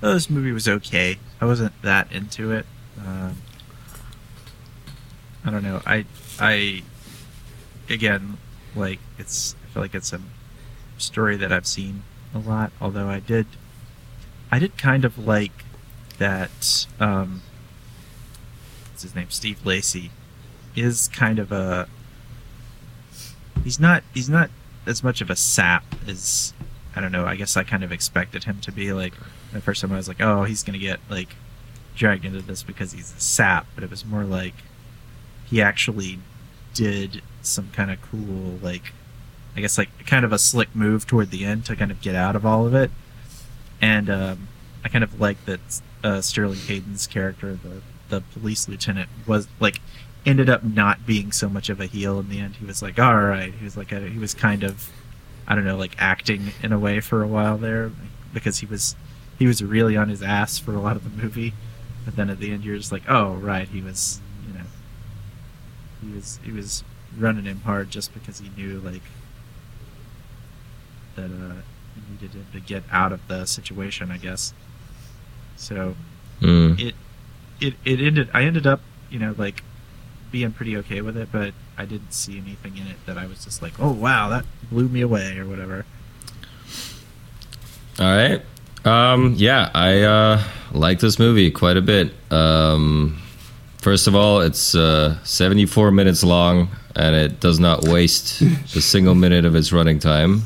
[0.00, 1.18] well, this movie was okay.
[1.38, 2.64] I wasn't that into it.
[2.98, 3.36] Um,
[5.44, 5.82] I don't know.
[5.84, 6.06] I
[6.40, 6.82] I
[7.90, 8.38] again
[8.74, 9.54] like it's.
[9.62, 10.20] I feel like it's a
[10.96, 12.72] story that I've seen a lot.
[12.80, 13.46] Although I did,
[14.50, 15.64] I did kind of like
[16.18, 16.86] that.
[17.00, 17.42] Um,
[18.90, 19.30] what's his name?
[19.30, 20.10] Steve Lacey
[20.76, 21.88] is kind of a.
[23.64, 24.02] He's not.
[24.14, 24.50] He's not
[24.86, 26.52] as much of a sap as
[26.94, 27.24] I don't know.
[27.24, 29.14] I guess I kind of expected him to be like
[29.52, 31.36] the first time I was like, oh, he's gonna get like
[31.94, 34.54] dragged into this because he's a sap, but it was more like
[35.46, 36.18] he actually
[36.74, 38.92] did some kind of cool like
[39.56, 42.14] I guess like kind of a slick move toward the end to kind of get
[42.14, 42.90] out of all of it.
[43.80, 44.48] And um,
[44.84, 49.80] I kind of like that uh, Sterling Hayden's character, the the police lieutenant, was like
[50.24, 52.56] ended up not being so much of a heel in the end.
[52.56, 53.52] He was like, all right.
[53.52, 54.90] He was like a, he was kind of
[55.46, 57.90] I don't know, like acting in a way for a while there
[58.32, 58.96] because he was
[59.38, 61.52] he was really on his ass for a lot of the movie.
[62.04, 64.64] But then at the end you're just like, oh right, he was you know
[66.00, 66.84] he was he was
[67.18, 69.02] running him hard just because he knew like
[71.16, 71.54] that uh
[72.10, 74.52] needed him to get out of the situation, I guess.
[75.56, 75.94] So
[76.40, 76.80] Mm.
[76.80, 76.94] it
[77.60, 79.62] it it ended I ended up, you know, like
[80.32, 83.44] being pretty okay with it, but I didn't see anything in it that I was
[83.44, 85.84] just like, oh wow, that blew me away or whatever.
[87.98, 88.42] All right.
[88.84, 92.12] Um, yeah, I uh, like this movie quite a bit.
[92.32, 93.22] Um,
[93.78, 98.40] first of all, it's uh, 74 minutes long, and it does not waste
[98.74, 100.42] a single minute of its running time.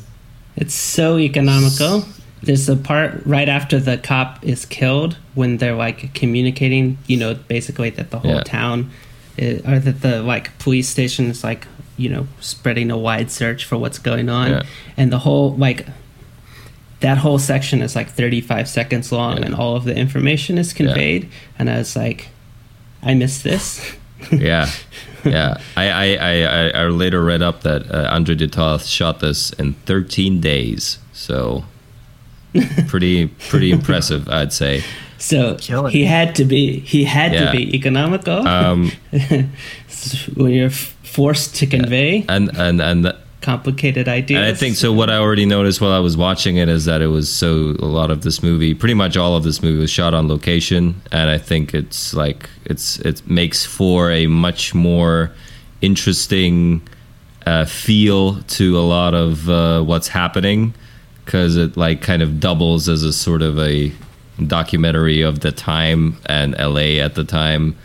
[0.57, 2.05] It's so economical.
[2.43, 7.35] There's a part right after the cop is killed when they're like communicating, you know,
[7.35, 8.43] basically that the whole Yeah.
[8.43, 8.91] town
[9.37, 11.67] is, or that the like police station is like,
[11.97, 14.51] you know, spreading a wide search for what's going on.
[14.51, 14.63] Yeah.
[14.97, 15.87] And the whole like
[17.01, 19.47] that whole section is like 35 seconds long Yeah.
[19.47, 22.29] and all of the information is conveyed and I was like
[23.03, 23.81] I missed this.
[24.33, 24.71] yeah,
[25.25, 25.59] yeah.
[25.77, 29.51] I, I, I, I- I later read up that uh, Andre de Toth shot this
[29.53, 30.99] in 13 days.
[31.13, 31.65] So
[32.89, 34.83] pretty pretty impressive, I'd say.
[35.19, 37.47] So Killing he had to be he had Yeah.
[37.47, 38.93] to be economical Um,
[40.35, 43.17] when you're forced to convey and and and th-
[43.47, 44.41] complicated ideas.
[44.41, 44.93] And I think so.
[44.93, 47.87] What I already noticed while I was watching it is that it was so a
[47.87, 51.31] lot of this movie, pretty much all of this movie, was shot on location, and
[51.31, 55.31] I think it's like it's it makes for a much more
[55.81, 56.83] interesting
[57.47, 60.75] uh, feel to a lot of uh, what's happening
[61.25, 63.93] because it like kind of doubles as a sort of a
[64.45, 67.77] documentary of the time and LA at the time.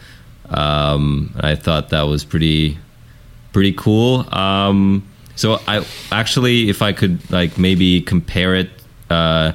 [0.49, 2.79] Um, I thought that was pretty
[3.53, 4.25] pretty cool.
[4.33, 5.05] Um,
[5.41, 8.69] so I actually, if I could like maybe compare it
[9.09, 9.53] uh,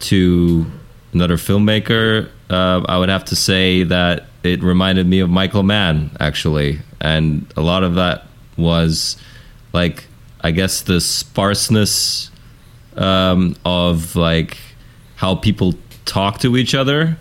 [0.00, 0.66] to
[1.12, 6.10] another filmmaker, uh, I would have to say that it reminded me of Michael Mann
[6.18, 8.24] actually, and a lot of that
[8.56, 9.16] was
[9.72, 10.06] like
[10.40, 12.32] I guess the sparseness
[12.96, 14.58] um, of like
[15.14, 15.74] how people
[16.06, 17.16] talk to each other.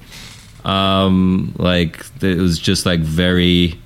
[0.65, 3.79] Um, like it was just like very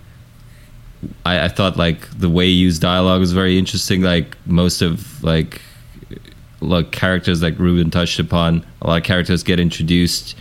[1.25, 4.01] I, I thought like the way he used dialogue was very interesting.
[4.01, 5.61] Like most of like
[6.59, 10.35] like characters like Ruben touched upon, a lot of characters get introduced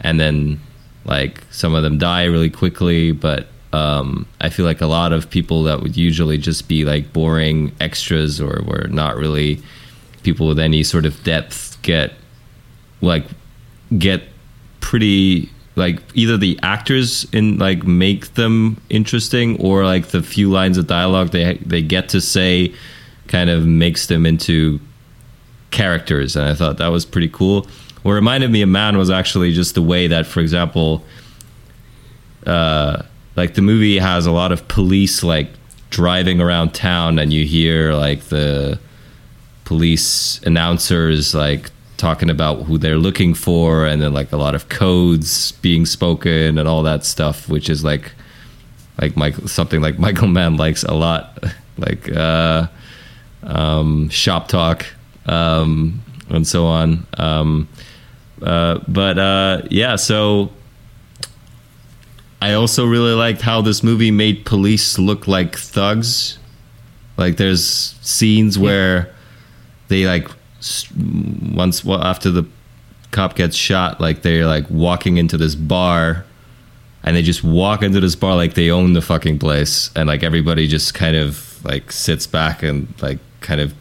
[0.00, 0.60] and then
[1.04, 5.28] like some of them die really quickly, but um, I feel like a lot of
[5.28, 9.60] people that would usually just be like boring extras or were not really
[10.22, 12.12] people with any sort of depth get
[13.00, 13.24] like
[13.98, 14.22] get
[14.80, 20.78] pretty like either the actors in like make them interesting or like the few lines
[20.78, 22.72] of dialogue they they get to say
[23.26, 24.80] kind of makes them into
[25.70, 27.66] characters and I thought that was pretty cool.
[28.02, 31.04] What reminded me of Mann was actually just the way that for example
[32.46, 33.02] uh
[33.36, 35.48] like the movie has a lot of police like
[35.90, 38.78] driving around town and you hear like the
[39.64, 44.68] police announcers like talking about who they're looking for and then like a lot of
[44.68, 48.12] codes being spoken and all that stuff which is like
[49.00, 51.42] like Michael something like Michael Mann likes a lot.
[51.76, 52.68] Like uh
[53.42, 54.86] um shop talk
[55.26, 57.04] um and so on.
[57.18, 57.68] Um
[58.40, 60.52] uh but uh yeah so
[62.40, 66.38] I also really liked how this movie made police look like thugs.
[67.16, 69.12] Like there's scenes where
[69.88, 70.28] they like
[70.96, 72.44] once well, after the
[73.10, 76.24] cop gets shot like they're like walking into this bar
[77.04, 80.22] and they just walk into this bar like they own the fucking place and like
[80.22, 83.72] everybody just kind of like sits back and like kind of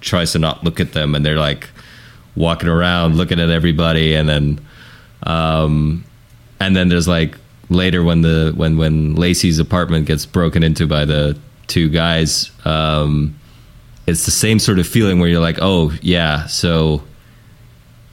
[0.00, 1.68] tries to not look at them and they're like
[2.36, 4.60] walking around looking at everybody and then
[5.22, 6.04] um
[6.58, 7.38] and then there's like
[7.70, 13.38] later when the when when Lacey's apartment gets broken into by the two guys um
[14.06, 17.02] it's the same sort of feeling where you're like, oh yeah, so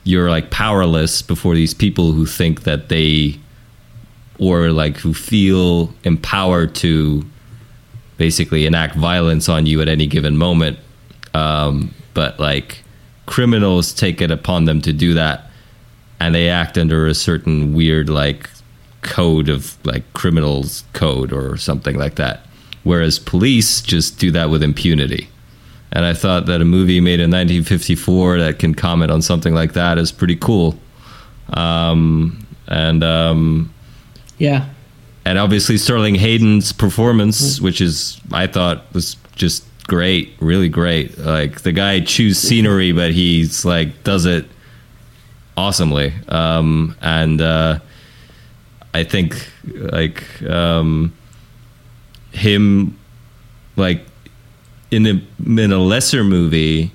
[0.04, 3.38] you're like powerless before these people who think that they
[4.38, 7.24] or like who feel empowered to
[8.16, 10.78] basically enact violence on you at any given moment.
[11.34, 12.82] Um, but like
[13.26, 15.46] criminals take it upon them to do that
[16.20, 18.48] and they act under a certain weird like
[19.02, 22.46] code of like criminals code or something like that.
[22.84, 25.28] Whereas police just do that with impunity.
[25.92, 29.74] And I thought that a movie made in 1954 that can comment on something like
[29.74, 30.78] that is pretty cool.
[31.52, 33.72] Um, and um,
[34.38, 34.68] yeah,
[35.24, 41.18] and obviously Sterling Hayden's performance, which is I thought was just great, really great.
[41.18, 44.46] Like the guy chews scenery, but he's like does it
[45.56, 46.12] awesomely.
[46.28, 47.78] Um, and uh,
[48.94, 51.12] I think like um,
[52.32, 52.98] him
[53.76, 54.04] like
[54.92, 56.92] in a in a lesser movie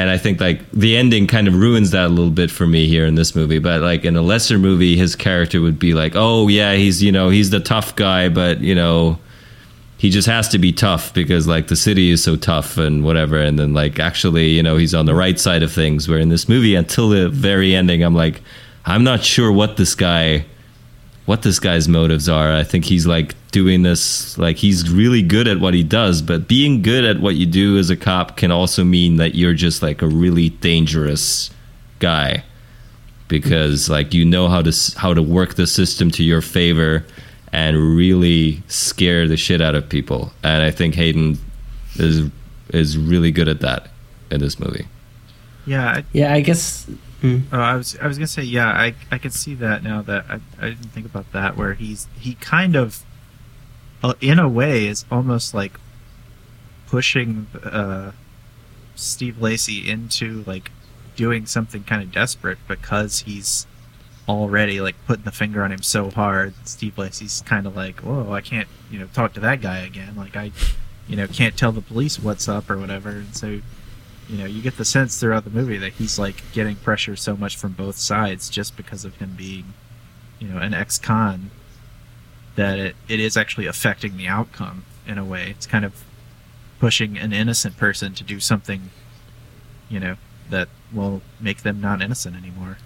[0.00, 2.86] and I think like the ending kind of ruins that a little bit for me
[2.86, 3.58] here in this movie.
[3.58, 7.12] But like in a lesser movie, his character would be like, oh yeah, he's you
[7.12, 9.18] know he's the tough guy, but you know
[9.98, 13.38] he just has to be tough because like the city is so tough and whatever.
[13.38, 16.08] And then like actually you know he's on the right side of things.
[16.08, 18.40] Where in this movie, until the very ending, I'm like,
[18.86, 20.46] I'm not sure what this guy
[21.26, 22.52] what this guy's motives are.
[22.52, 26.48] I think he's like doing this like he's really good at what he does, but
[26.48, 29.82] being good at what you do as a cop can also mean that you're just
[29.82, 31.50] like a really dangerous
[31.98, 32.42] guy
[33.28, 37.04] because like you know how to how to work the system to your favor
[37.52, 40.32] and really scare the shit out of people.
[40.42, 41.38] And I think Hayden
[41.96, 42.28] is
[42.70, 43.88] is really good at that
[44.30, 44.86] in this movie.
[45.66, 46.88] Yeah, Yeah, I guess.
[47.52, 50.24] Oh, I was I was gonna say yeah, I I can see that now that
[50.28, 53.04] I I didn't think about that where he's he kind of,
[54.02, 55.78] uh, in a way, is almost like
[56.86, 58.12] pushing uh,
[58.94, 60.70] Steve Lacey into like
[61.14, 63.66] doing something kind of desperate because he's
[64.28, 66.54] already like putting the finger on him so hard.
[66.64, 70.16] Steve Lacey's kind of like, whoa, I can't you know talk to that guy again.
[70.16, 70.52] Like I,
[71.06, 73.10] you know, can't tell the police what's up or whatever.
[73.10, 73.60] And so
[74.30, 77.36] you know, you get the sense throughout the movie that he's like getting pressure so
[77.36, 79.74] much from both sides just because of him being,
[80.38, 81.50] you know, an ex-con
[82.54, 85.50] that it, it is actually affecting the outcome in a way.
[85.50, 86.04] It's kind of
[86.78, 88.90] pushing an innocent person to do something,
[89.88, 90.16] you know,
[90.48, 92.78] that will make them not innocent anymore.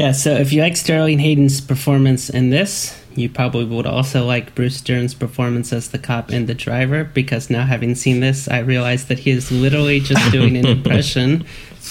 [0.00, 4.54] Yeah, so if you like Sterling Hayden's performance in this, you probably would also like
[4.54, 8.60] Bruce Dern's performance as the cop and the driver, because now having seen this, I
[8.60, 11.44] realize that he is literally just doing an impression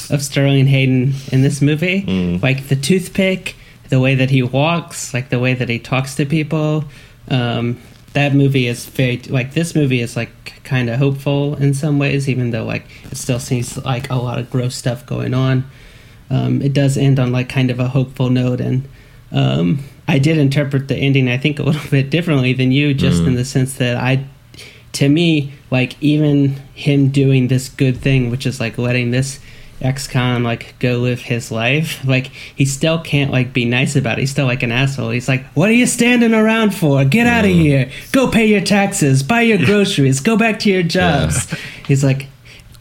[0.10, 2.02] of Sterling Hayden in this movie.
[2.42, 3.56] Like the toothpick,
[3.90, 6.86] the way that he walks, like the way that he talks to people.
[7.28, 7.80] Um,
[8.14, 12.28] that movie is very, like, this movie is like kind of hopeful in some ways,
[12.28, 15.70] even though, like, it still seems like a lot of gross stuff going on
[16.30, 18.88] um, it does end on like kind of a hopeful note and
[19.32, 23.24] um, i did interpret the ending i think a little bit differently than you just
[23.24, 24.24] in the sense that i
[24.92, 29.40] to me like even him doing this good thing which is like letting this
[29.82, 34.22] ex-con like go live his life like he still can't like be nice about it.
[34.22, 35.12] He's still like an asshole.
[35.12, 37.06] He's like what are you standing around for?
[37.06, 37.90] Get out of here.
[38.12, 39.24] Go pay your taxes.
[39.24, 40.20] Buy your groceries.
[40.20, 41.50] Go back to your jobs.
[41.88, 42.28] He's like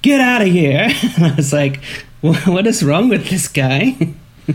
[0.02, 0.88] get out of here.
[1.16, 1.80] And i was like
[2.20, 3.96] what is wrong with this guy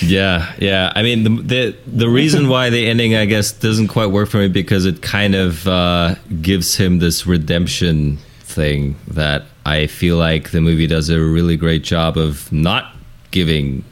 [0.00, 0.90] Yeah, yeah.
[0.96, 4.38] I mean, the the, the reason why the ending, I guess, doesn't quite work for
[4.38, 10.50] me because it kind of uh, gives him this redemption thing that I feel like
[10.52, 12.94] the movie does a really great job of not
[13.32, 13.84] giving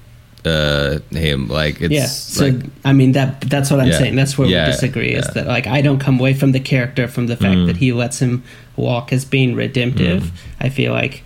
[0.46, 1.48] uh, him.
[1.48, 3.98] Like, it's yeah so like, i mean that that's what i'm Yeah.
[3.98, 6.61] saying that's where Yeah, we disagree is that like i don't come away from the
[6.61, 7.66] character from the fact Mm.
[7.66, 8.42] that he lets him
[8.76, 10.31] walk as being redemptive Mm.
[10.61, 11.22] i feel like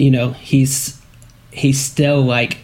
[0.00, 1.00] you know he's
[1.52, 2.58] he's still like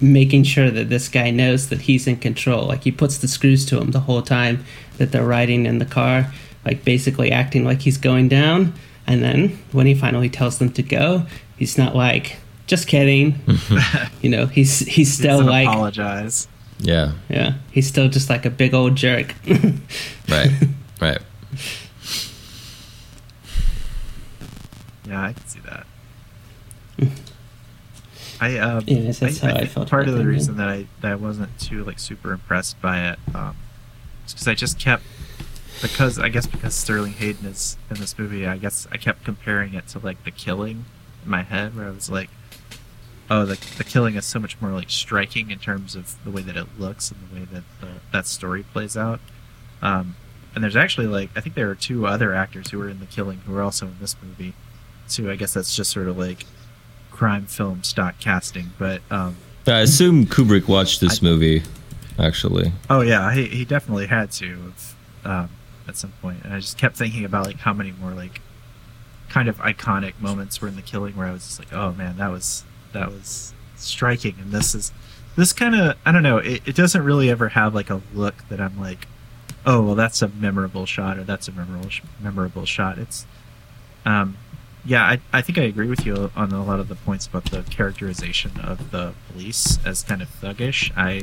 [0.00, 3.64] making sure that this guy knows that he's in control like he puts the screws
[3.66, 4.64] to him the whole time
[4.98, 6.32] that they're riding in the car
[6.64, 8.72] like basically acting like he's going down
[9.06, 13.40] and then when he finally tells them to go he's not like just kidding
[14.20, 16.46] you know he's he's still Doesn't like apologize.
[16.78, 19.34] yeah, yeah, he's still just like a big old jerk.
[20.28, 20.50] right,
[21.00, 21.18] right.
[25.08, 25.86] Yeah, I can see that.
[28.40, 31.12] I um, that's I, how I think felt part of the reason that I that
[31.12, 33.56] I wasn't too like super impressed by it, um,
[34.26, 35.04] is because I just kept
[35.82, 39.74] because I guess because Sterling Hayden is in this movie, I guess I kept comparing
[39.74, 40.84] it to like The Killing
[41.24, 42.30] in my head, where I was like,
[43.30, 46.42] oh, the the Killing is so much more like striking in terms of the way
[46.42, 49.20] that it looks and the way that the, that story plays out.
[49.80, 50.16] Um,
[50.54, 53.06] and there's actually like I think there are two other actors who were in The
[53.06, 54.54] Killing who are also in this movie.
[55.06, 56.44] So I guess that's just sort of like
[57.16, 58.72] crime film stock casting.
[58.78, 61.62] But um, I assume Kubrick watched this movie.
[62.18, 64.72] Actually, oh yeah, he he definitely had to
[65.24, 65.50] um,
[65.88, 66.44] at some point.
[66.44, 68.40] And I just kept thinking about like how many more like
[69.28, 72.16] kind of iconic moments were in The Killing where I was just like, oh man,
[72.18, 74.36] that was that was striking.
[74.40, 74.92] And this is
[75.36, 76.38] this kind of I don't know.
[76.38, 79.06] It, it doesn't really ever have like a look that I'm like,
[79.66, 82.98] oh well, that's a memorable shot or that's a memorable sh- memorable shot.
[82.98, 83.26] It's
[84.06, 84.38] um,
[84.86, 87.46] yeah, I, I think I agree with you on a lot of the points about
[87.50, 90.90] the characterization of the police as kind of thuggish.
[90.96, 91.22] I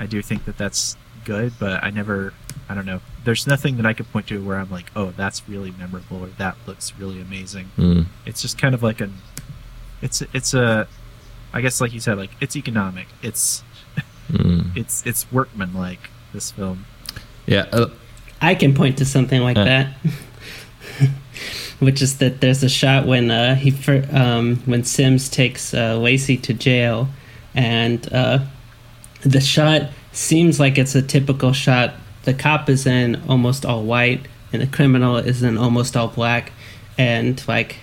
[0.00, 2.32] I do think that that's good, but I never
[2.68, 3.00] I don't know.
[3.24, 6.28] There's nothing that I could point to where I'm like, oh, that's really memorable or
[6.38, 7.70] that looks really amazing.
[7.78, 8.06] Mm.
[8.26, 9.14] It's just kind of like an
[10.00, 10.88] it's it's a
[11.52, 13.06] I guess like you said, like it's economic.
[13.22, 13.62] It's
[14.30, 14.70] Mm.
[14.76, 16.86] it's it's workman like this film.
[17.46, 17.66] yeah.
[17.72, 17.90] Uh,
[18.40, 19.64] I can point to something like Uh.
[19.64, 19.94] that.
[21.82, 25.98] which is that there's a shot when uh, he fir- um, when Sims takes uh,
[25.98, 27.08] Lacey to jail,
[27.56, 28.38] and uh,
[29.22, 31.94] the shot seems like it's a typical shot.
[32.22, 34.20] The cop is in almost all white,
[34.52, 36.52] and the criminal is in almost all black,
[36.96, 37.78] and like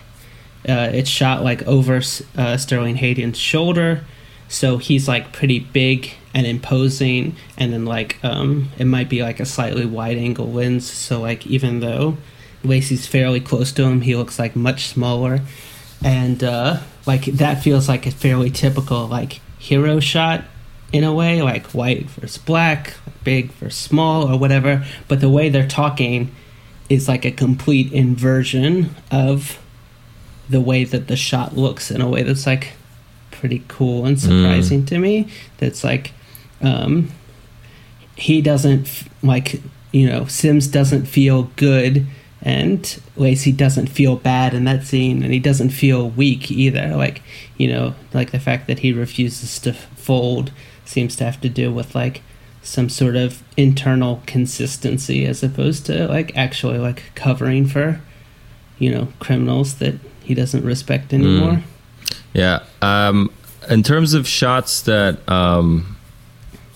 [0.67, 2.01] uh, it's shot like over
[2.37, 4.05] uh, Sterling Hayden's shoulder,
[4.47, 9.41] so he's like pretty big and imposing, and then like um, it might be like
[9.41, 12.15] a slightly wide angle lens, so like even though
[12.63, 15.41] Lacey's fairly close to him, he looks like much smaller,
[16.03, 20.43] and uh, like that feels like a fairly typical like hero shot
[20.91, 24.85] in a way, like white versus black, big versus small, or whatever.
[25.07, 26.33] But the way they're talking
[26.89, 29.59] is like a complete inversion of
[30.49, 32.73] the way that the shot looks in a way that's like
[33.31, 35.27] pretty cool and surprising to me.
[35.57, 36.11] That's like
[36.61, 37.09] um,
[38.15, 42.05] he doesn't f- like you know Sims doesn't feel good
[42.41, 47.21] and Lacey doesn't feel bad in that scene and he doesn't feel weak either like
[47.57, 50.51] you know like the fact that he refuses to fold
[50.85, 52.21] seems to have to do with like
[52.61, 58.01] some sort of internal consistency as opposed to like actually like covering for
[58.77, 61.63] you know criminals that he doesn't respect anymore
[62.33, 62.63] Yeah.
[62.81, 63.31] Um,
[63.69, 65.97] in terms of shots that um,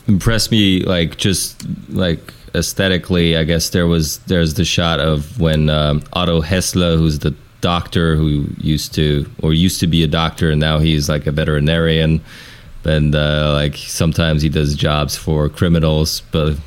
[0.07, 5.69] impressed me, like just like aesthetically, I guess there was there's the shot of when
[5.69, 10.51] um, Otto Hessler, who's the doctor who used to or used to be a doctor,
[10.51, 12.21] and now he's like a veterinarian,
[12.83, 16.57] and uh, like sometimes he does jobs for criminals, but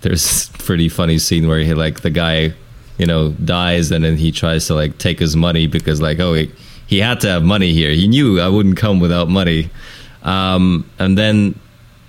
[0.00, 2.52] there's pretty funny scene where he like the guy
[2.98, 6.32] you know dies and then he tries to like take his money because like oh
[6.32, 6.50] he,
[6.86, 7.90] he had to have money here.
[7.90, 9.70] He knew i wouldn't come without money.
[10.22, 11.58] Um, and then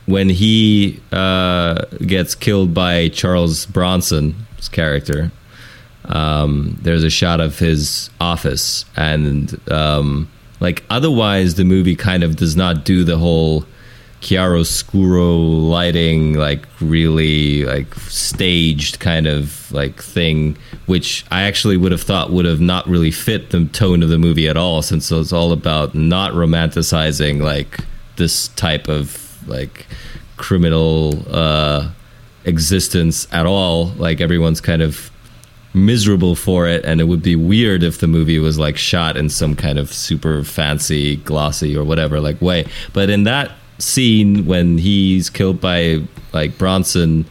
[0.08, 5.32] when he uh, gets killed by charles bronson's character
[6.06, 10.30] um, there's a shot of his office and um,
[10.60, 13.66] like otherwise the movie kind of does not do the whole
[14.22, 22.02] chiaroscuro lighting like really like staged kind of like thing which i actually would have
[22.02, 25.32] thought would have not really fit the tone of the movie at all since it's
[25.32, 27.80] all about not romanticizing like
[28.16, 29.88] this type of like
[30.38, 31.90] criminal uh
[32.46, 33.88] existence at all.
[33.98, 35.12] Like everyone's kind of
[35.74, 36.84] miserable for it.
[36.86, 39.94] And it would be weird if the movie was like shot in some kind of
[39.94, 42.66] super fancy glossy or whatever like way.
[42.94, 46.02] But in that scene when he's killed by
[46.34, 47.26] like Bronson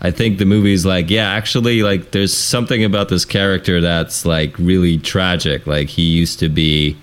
[0.00, 4.56] I think the movie's like yeah actually like there's something about this character that's like
[4.58, 5.66] really tragic.
[5.66, 6.96] Like he used to be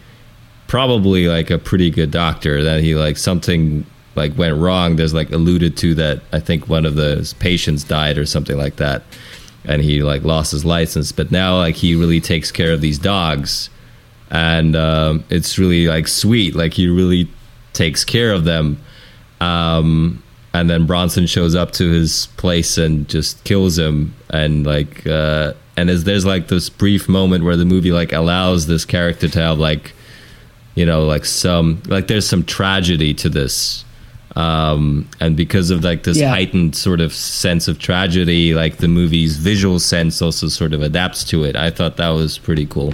[0.72, 4.96] probably like a pretty good doctor that he like something like went wrong.
[4.96, 8.78] There's like alluded to that I think one of the patients died or something like
[8.78, 9.04] that
[9.66, 11.12] and he like lost his license.
[11.12, 13.70] But now like he really takes care of these dogs
[14.30, 16.56] and um, it's really like sweet.
[16.56, 17.28] Like he really
[17.74, 18.82] takes care of them.
[19.42, 24.16] Um, and then bronson shows up to his place and just kills him.
[24.30, 28.68] And like uh, and as there's like this brief moment where the movie like allows
[28.68, 29.92] this character to have like
[30.76, 33.84] you know like some like there's some tragedy to this
[34.38, 36.30] um and because of like this Yeah.
[36.30, 41.24] heightened sort of sense of tragedy like the movie's visual sense also sort of adapts
[41.26, 42.94] to it i thought that was pretty cool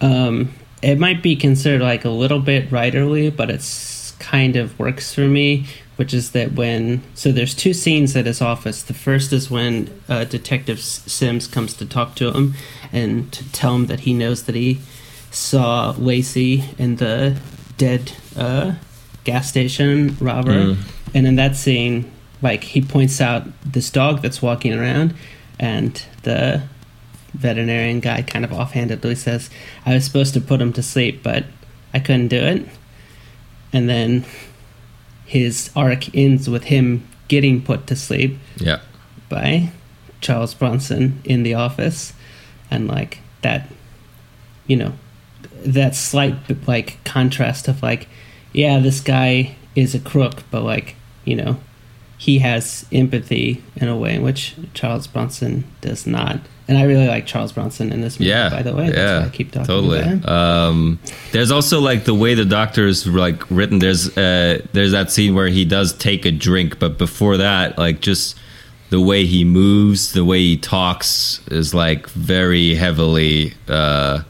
[0.00, 0.52] um,
[0.82, 5.28] it might be considered like a little bit writerly, but it's kind of works for
[5.28, 5.66] me.
[5.96, 8.82] Which is that when so there's two scenes at his office.
[8.82, 12.54] The first is when uh, Detective Sims comes to talk to him
[12.90, 14.80] and to tell him that he knows that he
[15.32, 17.36] saw Lacey in the
[17.78, 18.74] dead uh,
[19.24, 20.52] gas station robber.
[21.14, 22.10] And in that scene,
[22.40, 25.14] like he points out this dog that's walking around,
[25.58, 26.62] and the
[27.34, 29.50] veterinarian guy kind of offhandedly says,
[29.84, 31.44] I was supposed to put him to sleep, but
[31.94, 32.66] I couldn't do it.
[33.72, 34.24] And then
[35.24, 38.80] his arc ends with him getting put to sleep yeah
[39.30, 39.70] by
[40.20, 42.12] Charles Bronson in the office.
[42.70, 43.68] And like that,
[44.66, 44.92] you know,
[45.64, 46.34] that slight
[46.68, 48.08] like contrast of like,
[48.52, 51.58] yeah, this guy is a crook, but like, you know,
[52.18, 56.38] he has empathy in a way in which Charles Bronson does not.
[56.68, 58.86] And I really like Charles Bronson in this movie, yeah by the way.
[58.86, 60.24] That's yeah why I keep talking totally about him.
[60.26, 60.98] um
[61.32, 65.34] there's also like the way the doctor is like written there's uh there's that scene
[65.34, 68.38] where he does take a drink but before that like just
[68.90, 74.22] the way he moves the way he talks is like very heavily uh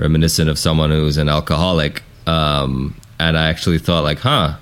[0.00, 4.56] reminiscent of someone who's an alcoholic um and i actually thought like huh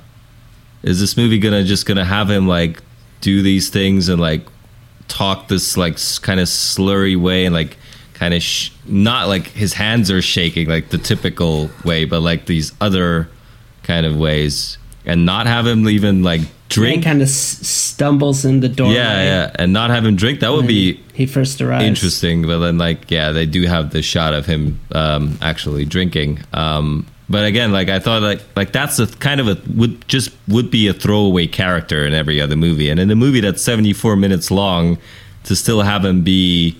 [0.82, 2.82] is this movie gonna just gonna have him like
[3.20, 4.42] do these things and like
[5.08, 7.76] talk this like kind of slurry way and like
[8.18, 12.46] kind of sh- not like his hands are shaking like the typical way, but like
[12.46, 13.28] these other
[13.84, 14.76] kind of ways,
[15.06, 17.04] and not have him even like drink.
[17.04, 20.40] kind of s- stumbles in the door yeah, yeah, and not have him drink.
[20.40, 21.84] That would be he first arrives.
[21.84, 26.38] interesting but then like yeah they do have the shot of him um actually drinking
[26.52, 30.30] um but again like i thought like like that's a kind of a would just
[30.46, 34.14] would be a throwaway character in every other movie and in a movie that's 74
[34.16, 34.96] minutes long
[35.44, 36.76] to still have him be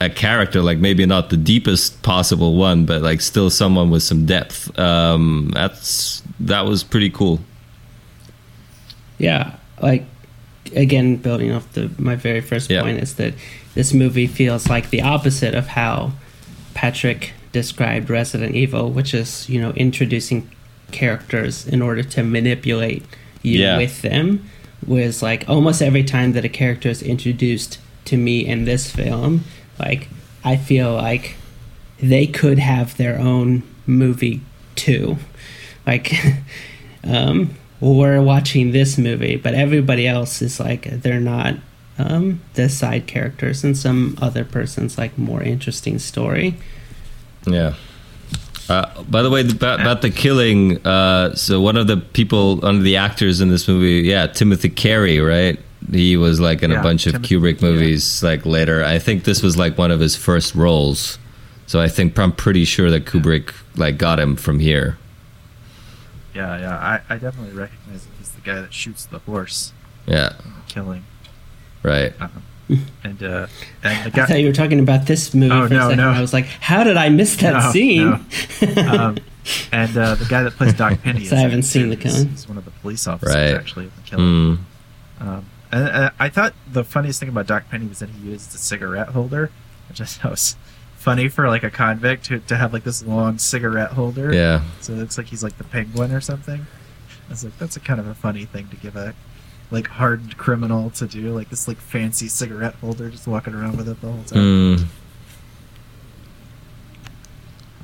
[0.00, 4.26] a character like maybe not the deepest possible one but like still someone with some
[4.26, 7.38] depth um that's that was pretty cool
[9.20, 10.04] Yeah, like
[10.74, 12.82] again, building off the my very first Yeah.
[12.82, 13.34] point is that
[13.74, 16.12] this movie feels like the opposite of how
[16.74, 20.48] Patrick described Resident Evil, which is you know introducing
[20.90, 23.04] characters in order to manipulate
[23.42, 23.76] you Yeah.
[23.76, 24.44] with them.
[24.86, 29.44] Was like almost every time that a character is introduced to me in this film,
[29.78, 30.08] like
[30.42, 31.34] I feel like
[32.02, 34.40] they could have their own movie
[34.74, 35.18] too.
[35.86, 36.14] Like,
[37.04, 37.50] um,
[37.80, 41.54] we're watching this movie, but everybody else is like they're not
[41.98, 46.56] um, the side characters, and some other person's like more interesting story.
[47.46, 47.74] Yeah.
[48.68, 52.76] Uh, by the way, about, about the killing, uh, so one of the people, one
[52.76, 55.58] of the actors in this movie, yeah, Timothy Carey, right?
[55.90, 58.84] He was like in a bunch of Timothy- Kubrick movies, like later.
[58.84, 61.18] I think this was like one of his first roles.
[61.66, 64.98] So I think I'm pretty sure that Kubrick like got him from here.
[66.34, 66.76] Yeah, yeah.
[66.76, 69.72] I, I definitely recognize that he's the guy that shoots the horse
[70.06, 70.34] Yeah,
[70.68, 71.04] killing.
[71.82, 72.12] right.
[72.20, 72.42] Um,
[73.02, 73.48] and uh,
[73.82, 74.36] and the I thought guy.
[74.36, 75.98] you were talking about this movie Oh, for no, a second.
[75.98, 76.10] no.
[76.10, 78.06] I was like, how did I miss that No, scene?
[78.88, 79.18] um,
[79.72, 81.24] and uh, the guy that plays Doc Penny.
[81.24, 82.28] So I haven't seen the He's- killing.
[82.28, 83.54] He's one of the police officers Right.
[83.54, 84.24] actually in the killing.
[84.24, 84.58] Mm.
[85.20, 88.54] Um, and, and I thought the funniest thing about Doc Penny was that he used
[88.54, 89.50] a cigarette holder,
[89.88, 90.54] which I thought was
[91.00, 94.32] funny for like a convict to, to have like this long cigarette holder.
[94.32, 94.62] Yeah.
[94.80, 96.60] So it looks like he's like the penguin or something.
[96.60, 99.14] I was like, that's a kind of a funny thing to give a
[99.70, 103.88] like hardened criminal to do, like this like fancy cigarette holder, just walking around with
[103.88, 104.38] it the whole time.
[104.38, 104.84] Mm.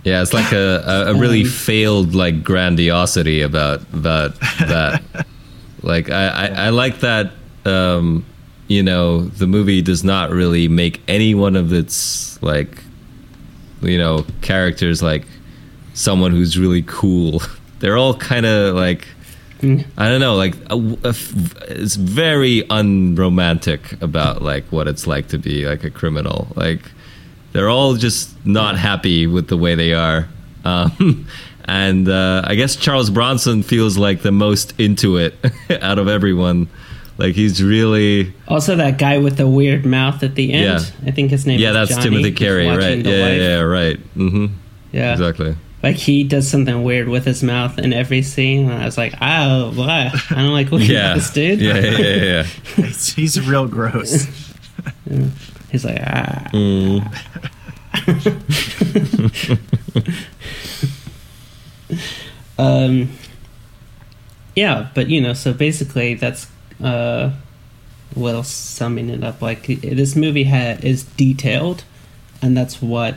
[0.04, 5.02] Yeah, it's like a, a, a really failed like grandiosity about about that.
[5.82, 7.32] like I, I, I like that
[7.64, 8.26] um,
[8.68, 12.82] you know, the movie does not really make any one of its like
[13.86, 15.24] you know, characters like
[15.94, 17.42] someone who's really cool.
[17.78, 19.06] They're all kind of like
[19.60, 19.86] Mm.
[19.96, 21.32] I don't know, like a, a f-
[21.62, 26.48] it's very unromantic about like what it's like to be like a criminal.
[26.56, 26.82] Like
[27.52, 30.28] they're all just not happy with the way they are.
[30.66, 31.28] Um,
[31.66, 35.36] and uh, I guess Charles Bronson feels like the most into it
[35.80, 36.66] out of everyone.
[37.18, 40.64] Like he's really Also, that guy with the weird mouth at the end.
[41.02, 41.08] Yeah.
[41.08, 41.58] I think his name.
[41.58, 42.16] yeah, is that's Johnny.
[42.16, 43.02] Timothy Carey, right?
[43.02, 43.98] the Yeah, yeah, right.
[44.16, 44.46] Mm-hmm.
[44.92, 45.12] yeah.
[45.12, 45.56] Exactly.
[45.82, 49.14] Like he does something weird with his mouth in every scene, and I was like,
[49.20, 50.10] "Oh, why?
[50.30, 51.10] I don't like looking Yeah.
[51.12, 52.42] at this dude." Yeah, yeah, yeah, yeah.
[52.76, 54.26] He's, he's real gross.
[55.70, 57.02] He's like, "Ah." Mm.
[62.58, 63.10] Um,
[64.54, 66.46] yeah, but you know, so basically, that's
[66.82, 67.32] uh,
[68.14, 69.42] well, summing it up.
[69.42, 71.84] Like this movie ha- is detailed,
[72.40, 73.16] and that's what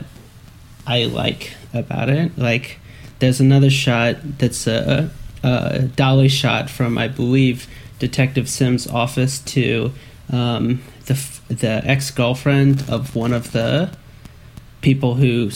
[0.86, 2.36] I like about it.
[2.36, 2.78] Like,
[3.18, 5.10] there's another shot that's a,
[5.42, 9.92] a dolly shot from, I believe, Detective Sims' office to
[10.32, 13.90] um, the the ex girlfriend of one of the
[14.80, 15.50] people who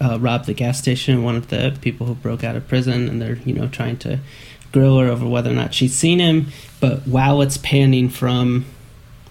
[0.00, 3.20] uh, robbed the gas station, one of the people who broke out of prison, and
[3.20, 4.20] they're you know trying to
[4.72, 6.48] grill her over whether or not she's seen him.
[6.80, 8.66] But while it's panning from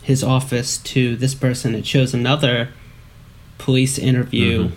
[0.04, 2.70] his office to this person, it shows another
[3.58, 4.72] police interview,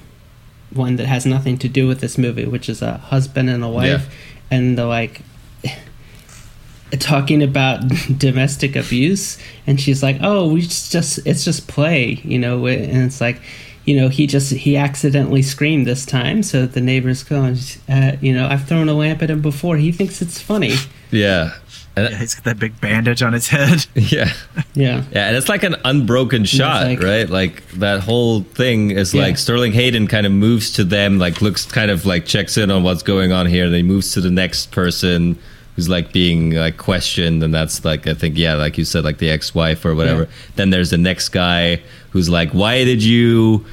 [0.73, 3.69] one that has nothing to do with this movie, which is a husband and a
[3.69, 4.13] wife,
[4.51, 5.23] and they're like
[6.99, 7.83] talking about
[8.19, 13.05] domestic abuse and she's like oh we just, just it's just play you know and
[13.05, 13.41] it's like
[13.85, 17.55] you know he just he accidentally screamed this time so the neighbors go
[17.89, 19.77] uh, you know i've thrown a lamp at him before.
[19.77, 20.75] He thinks it's funny.
[21.11, 21.55] Yeah.
[21.97, 23.85] And- yeah, he's got that big bandage on his head.
[23.95, 24.33] yeah.
[24.75, 27.29] yeah Yeah, and it's like an unbroken shot, like- right?
[27.29, 29.23] Like that whole thing is Yeah.
[29.23, 32.71] like Sterling Hayden kind of moves to them, like looks kind of like checks in
[32.71, 35.37] on what's going on here, and then he moves to the next person
[35.77, 39.19] who's like being like questioned, and that's like I think yeah, like you said, like
[39.19, 40.23] the ex-wife or whatever.
[40.23, 40.29] Yeah.
[40.57, 41.81] Then there's the next guy
[42.11, 43.65] who's like, "Why did you?"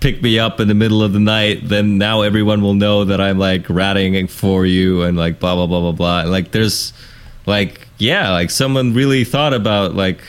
[0.00, 3.18] pick me up in the middle of the night then now everyone will know that
[3.18, 6.92] i'm like ratting for you and like blah blah blah blah blah and like there's
[7.46, 10.20] like yeah like someone really thought about like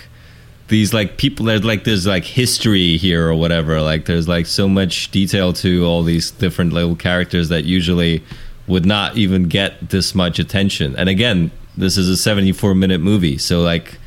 [0.68, 3.82] these like people there's like there's like history here or whatever.
[3.82, 8.24] Like there's like so much detail to all these different little characters that usually
[8.68, 10.96] would not even get this much attention.
[10.96, 13.98] And again this is a 74 minute movie so like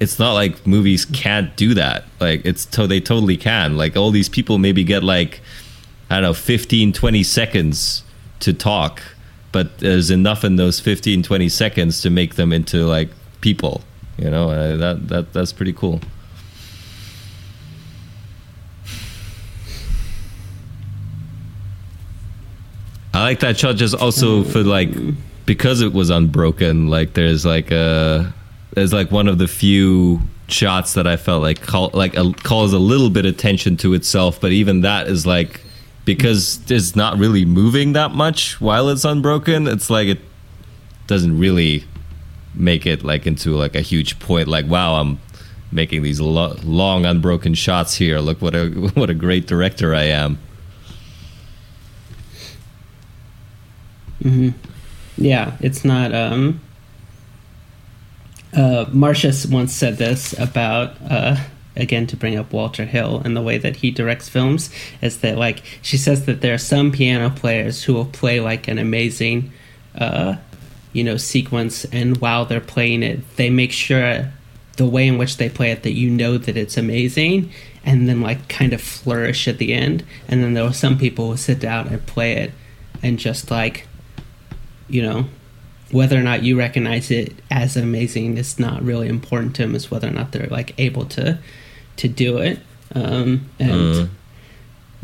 [0.00, 2.04] it's not like movies can't do that.
[2.20, 3.76] Like it's to- they totally can.
[3.76, 5.40] Like all these people maybe get like
[6.10, 8.02] i don't know 15 20 seconds
[8.40, 9.02] to talk
[9.52, 13.08] but there's enough in those 15 20 seconds to make them into like
[13.40, 13.82] people
[14.18, 16.00] you know uh, that that that's pretty cool
[23.14, 24.90] I like that shot just also for like
[25.44, 26.88] because it was unbroken.
[26.88, 28.32] Like there's like a
[28.72, 32.72] there's like one of the few shots that I felt like call like a, calls
[32.72, 35.61] a little bit of attention to itself, but even that is like
[36.04, 39.66] because it's not really moving that much while it's unbroken.
[39.66, 40.20] It's like it
[41.06, 41.84] doesn't really
[42.54, 44.48] make it like into like a huge point.
[44.48, 45.20] Like wow, I'm
[45.70, 48.18] making these lo- long unbroken shots here.
[48.20, 50.38] Look what a what a great director I am.
[55.16, 56.14] Yeah, it's not.
[56.14, 56.60] Um,
[58.54, 61.36] uh, once said this about, uh,
[61.76, 64.70] again, to bring up Walter Hill and the way that he directs films,
[65.00, 68.68] is that, like, she says that there are some piano players who will play, like,
[68.68, 69.52] an amazing,
[69.94, 70.36] uh,
[70.92, 74.30] you know, sequence, and while they're playing it, they make sure
[74.76, 77.50] the way in which they play it that you know that it's amazing,
[77.84, 80.04] and then, like, kind of flourish at the end.
[80.28, 82.52] And then there are some people who sit down and play it
[83.02, 83.86] and just, like,
[84.88, 85.26] you know,
[85.90, 89.74] whether or not you recognize it as amazing is not really important to them.
[89.74, 91.38] Is whether or not they're like able to
[91.96, 92.58] to do it.
[92.94, 94.08] Um, and Mm.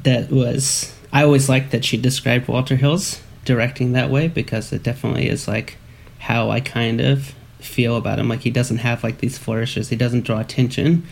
[0.02, 4.82] that was I always liked that she described Walter Hill's directing that way because it
[4.82, 5.78] definitely is like
[6.18, 8.28] how I kind of feel about him.
[8.28, 9.88] Like he doesn't have like these flourishes.
[9.88, 11.04] He doesn't draw attention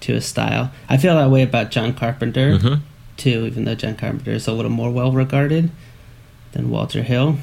[0.00, 0.70] to his style.
[0.88, 2.80] I feel that way about John Carpenter Mhm.
[3.16, 5.70] too, even though John Carpenter is a little more well regarded
[6.52, 7.38] than Walter Hill.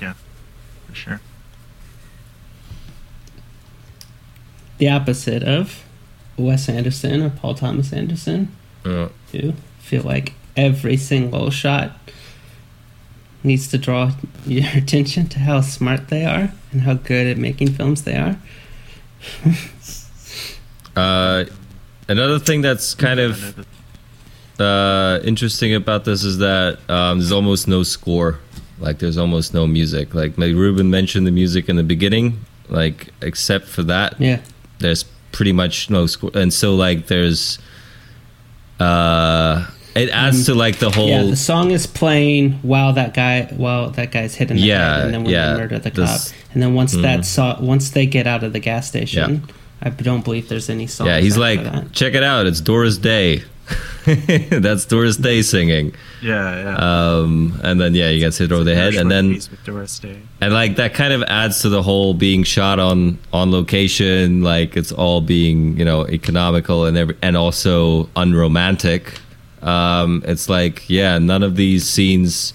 [0.00, 0.14] Yeah,
[0.88, 1.20] for sure.
[4.78, 5.82] The opposite of
[6.36, 8.48] Wes Anderson or Paul Thomas Anderson,
[8.84, 11.98] Uh, who feel like every single shot
[13.42, 14.12] needs to draw
[14.46, 18.36] your attention to how smart they are and how good at making films they are.
[20.96, 21.44] Uh,
[22.08, 23.66] another thing that's kind of
[24.58, 28.38] uh, interesting about this is that um, there's almost no score.
[28.78, 30.14] Like there's almost no music.
[30.14, 32.40] Like like Ruben mentioned the music in the beginning.
[32.68, 34.40] Like except for that, Yeah.
[34.78, 36.30] There's pretty much no score.
[36.34, 37.58] And so like there's
[38.80, 43.44] uh, it adds to like the whole Yeah, the song is playing while that guy
[43.56, 46.32] while that guy's hitting the Yeah, head, and then when yeah, they murder the this-
[46.32, 49.52] cop, and then once that so- once they get out of the gas station, Yeah.
[49.82, 51.06] I don't believe there's any song.
[51.06, 51.20] yeah.
[51.20, 51.60] He's like,
[51.92, 52.46] check it out.
[52.46, 53.42] It's Doris Day.
[54.50, 55.94] that's Doris Day singing.
[56.22, 56.76] Yeah, yeah.
[56.76, 59.40] Um, and then yeah, you get hit over the head, and then
[60.40, 64.76] and like that kind of adds to the whole being shot on on location like
[64.76, 69.18] it's all being you know economical and every, and also unromantic
[69.62, 72.52] um it's like yeah none of these scenes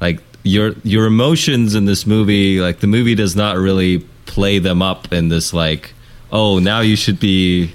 [0.00, 4.82] like your your emotions in this movie like the movie does not really play them
[4.82, 5.94] up in this like
[6.30, 7.72] oh now you should be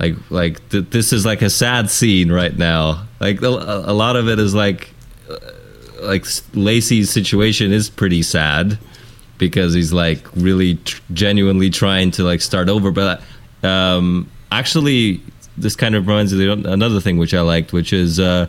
[0.00, 4.16] like like th- this is like a sad scene right now like a, a lot
[4.16, 4.92] of it is like
[6.02, 6.24] like
[6.54, 8.78] Lacey's situation is pretty sad
[9.38, 12.90] because he's like really tr- genuinely trying to like start over.
[12.90, 13.22] But
[13.62, 15.20] um, actually,
[15.56, 18.48] this kind of reminds me of another thing which I liked, which is uh,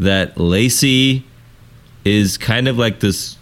[0.00, 1.24] that Lacey
[2.04, 3.36] is kind of like this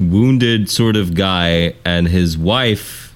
[0.00, 3.11] wounded sort of guy, and his wife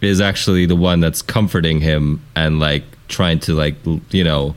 [0.00, 3.74] is actually the one that's comforting him and like trying to like
[4.10, 4.54] you know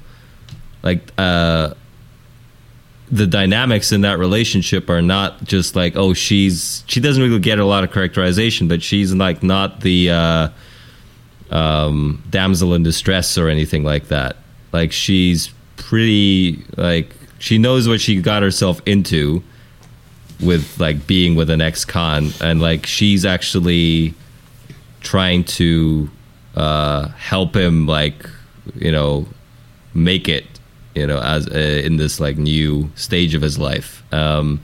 [0.84, 1.74] like uh
[3.12, 7.60] the dynamics in that relationship are not just like oh she's she doesn't really get
[7.60, 10.50] a lot of characterization but she's like not the uh
[11.52, 14.38] um damsel in distress or anything like that.
[14.72, 19.44] Like she's pretty like she knows what she got herself into
[20.40, 24.14] with like being with an ex-con and like she's actually
[25.02, 26.10] trying to
[26.56, 28.30] uh help him like
[28.76, 29.26] you know
[29.94, 30.46] make it
[30.96, 34.04] you know as uh, in this like new stage of his life.
[34.14, 34.60] Um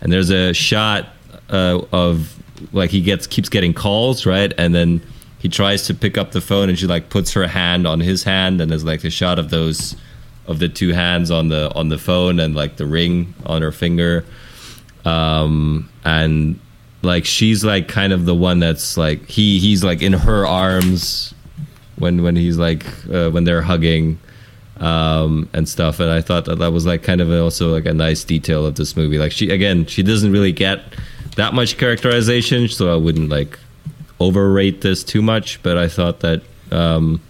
[0.00, 1.08] and there's a shot
[1.50, 2.38] uh, of
[2.72, 4.52] like he gets keeps getting calls right?
[4.58, 5.00] And then
[5.38, 8.24] he tries to pick up the phone and she like puts her hand on his
[8.24, 9.96] hand and there's like a shot of those
[10.46, 13.72] of the two hands on the on the phone and like the ring on her
[13.72, 14.24] finger.
[15.04, 16.58] Um and
[17.04, 21.34] like she's like kind of the one that's like he he's like in her arms
[21.96, 24.18] when when he's like uh, when they're hugging
[24.78, 26.00] um, and stuff.
[26.00, 28.76] And I thought that that was like kind of also like a nice detail of
[28.76, 29.18] this movie.
[29.18, 30.80] Like she again, she doesn't really get
[31.36, 33.58] that much characterization, so I wouldn't like
[34.20, 35.62] overrate this too much.
[35.62, 37.20] But I thought that um,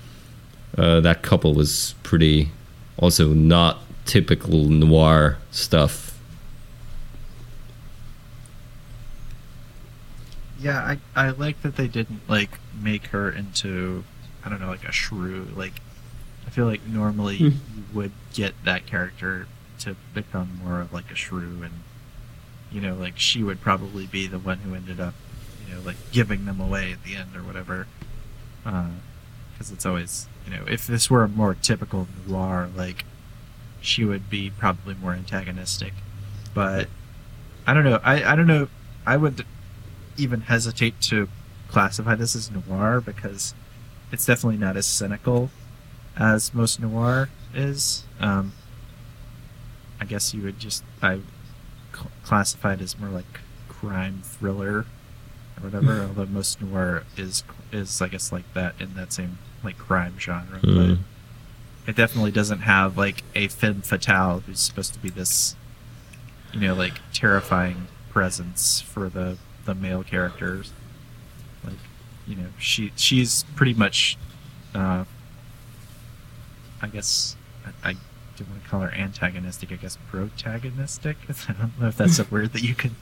[0.77, 2.51] uh, that couple was pretty
[2.99, 6.14] also not typical noir stuff.
[10.65, 14.03] Yeah, I I like that they didn't like make her into
[14.45, 15.47] I don't know like a shrew.
[15.55, 15.75] Like
[16.47, 17.45] I feel like normally Hmm.
[17.45, 19.47] you would get that character
[19.81, 21.83] to become more of like a shrew, and
[22.73, 25.15] you know like she would probably be the one who ended up
[25.69, 27.87] you know like giving them away at the end or whatever.
[28.63, 33.05] Because it's always you know if this were a more typical noir like
[33.83, 35.93] she would be probably more antagonistic,
[36.55, 36.89] but
[37.67, 38.01] I don't know.
[38.03, 38.69] I I don't know.
[39.07, 39.45] I would
[40.17, 41.29] even hesitate to
[41.69, 43.55] classify this as noir because
[44.13, 45.51] it's definitely not as cynical
[46.17, 48.05] as most noir is.
[48.21, 48.53] Um,
[50.01, 51.21] I guess you would just I
[51.95, 56.03] cl- classify it as more like crime thriller or whatever.
[56.03, 57.43] although most noir is
[57.73, 60.99] is I guess like that in that same like crime genre, Mm.
[61.87, 65.55] but it definitely doesn't have like a femme fatale who's supposed to be this
[66.53, 70.73] you know like terrifying presence for the the male characters.
[71.65, 71.75] Like
[72.27, 74.17] you know she she's pretty much
[74.75, 75.05] uh
[76.83, 77.37] i guess
[77.67, 77.93] i, I
[78.37, 81.17] don't want to call her antagonistic i guess protagonistic.
[81.49, 82.95] I don't know if that's a word that you could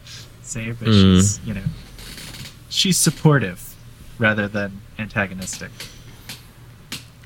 [0.43, 1.17] say but Mm.
[1.17, 1.63] she's you know
[2.69, 3.75] she's supportive
[4.19, 5.71] rather than antagonistic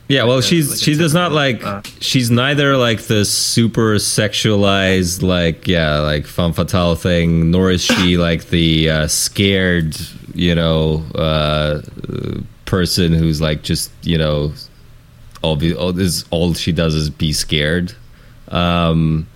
[0.09, 5.22] Yeah, well, she's like she does not like uh, she's neither like the super sexualized
[5.22, 9.96] like yeah like femme fatale thing, nor is she like the uh, scared
[10.34, 11.82] you know uh,
[12.66, 14.52] person who's like just you know
[15.42, 17.92] all be all this all she does is be scared.
[18.48, 19.26] Um,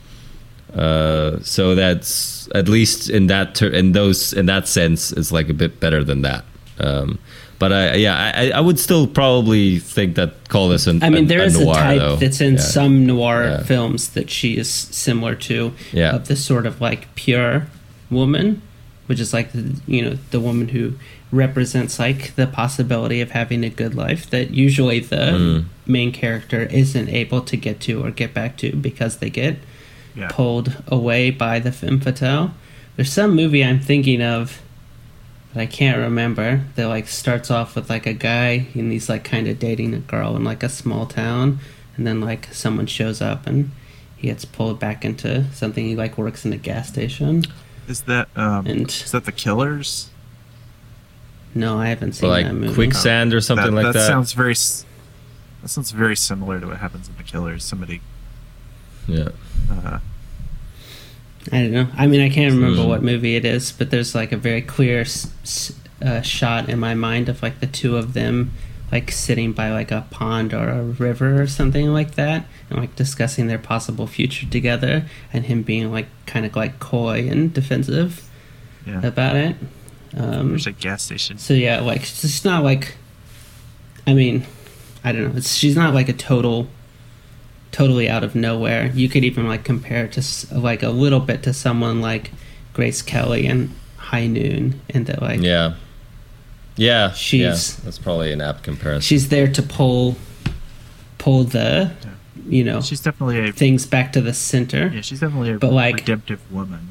[0.75, 5.49] uh, so that's at least in that ter- in those in that sense, it's like
[5.49, 6.45] a bit better than that.
[6.79, 7.19] Um,
[7.61, 11.03] but I, yeah, I, I would still probably think that call this an.
[11.05, 12.17] I mean, a, there is a, noir, type though.
[12.17, 12.61] that's in Yeah.
[12.61, 13.63] some noir Yeah.
[13.63, 15.73] films that she is similar to.
[15.93, 16.17] Yeah.
[16.17, 17.69] Of this sort of like pure
[18.11, 18.61] woman,
[19.07, 20.95] which is like the, you know the woman who
[21.33, 25.65] represents like the possibility of having a good life that usually the Mm.
[25.87, 29.57] main character isn't able to get to or get back to because they get
[30.17, 32.51] yeah pulled away by the femme fatale.
[32.97, 34.61] There's some movie I'm thinking of
[35.55, 39.25] that I can't remember that like starts off with like a guy and he's like
[39.25, 41.59] kind of dating a girl in like a small town,
[41.97, 43.71] and then like someone shows up and
[44.17, 45.85] he gets pulled back into something.
[45.87, 47.45] He like works in a gas station.
[47.89, 50.11] is that um And- is that the killers
[51.55, 52.75] No, I haven't seen like that movie.
[52.75, 53.93] quicksand or something like that.
[53.95, 58.01] That sounds very that sounds very similar to what happens in the killers somebody
[59.09, 59.31] yeah.
[59.71, 59.99] uh,
[61.53, 61.87] I don't know.
[61.97, 62.89] I mean, I can't remember Hmm.
[62.89, 65.05] what movie it is, but there's like a very clear
[66.03, 68.53] uh, shot in my mind of like the two of them
[68.93, 72.95] like sitting by like a pond or a river or something like that, and like
[72.97, 78.29] discussing their possible future together, and him being like kind of like coy and defensive
[78.87, 79.57] yeah about it.
[80.17, 82.97] Um, there's a gas station so yeah, like it's not like.
[84.07, 84.45] I mean,
[85.05, 85.37] I don't know.
[85.37, 86.67] It's she's not like a total,
[87.73, 88.91] totally out of nowhere.
[88.95, 92.33] You could even like compare it to like a little bit to someone like
[92.73, 95.75] Grace Kelly and High Noon, and that like Yeah.
[96.77, 97.13] Yeah.
[97.13, 97.85] She's- yeah.
[97.85, 99.03] That's probably an apt comparison.
[99.03, 100.17] she's there to pull,
[101.19, 101.93] pull the,
[102.49, 104.91] you know, she's definitely a things back to the center.
[104.95, 106.89] yeah she's definitely a But, like- redemptive woman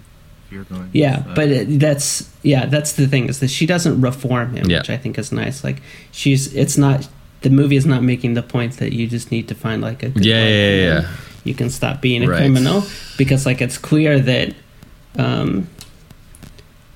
[0.52, 3.66] you're going Yeah, with, uh, but it, that's yeah, that's the thing is that she
[3.68, 4.80] doesn't reform him, Yeah.
[4.80, 5.64] which I think is nice.
[5.64, 7.08] Like she's, it's not
[7.42, 10.10] the movie is not making the point that you just need to find like a
[10.16, 11.08] yeah, yeah, yeah.
[11.44, 12.38] You can stop being a Right.
[12.40, 12.84] criminal
[13.18, 14.54] because like it's clear that,
[15.18, 15.68] um,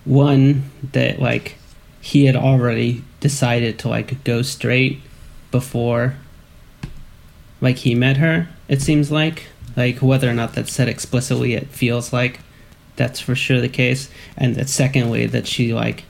[0.05, 1.55] one that like
[2.01, 4.99] he had already decided to like go straight
[5.51, 6.15] before
[7.61, 9.43] like he met her it seems like
[9.77, 12.41] like whether or not that's said explicitly it feels like
[12.97, 16.03] that's for sure the case and that secondly that she like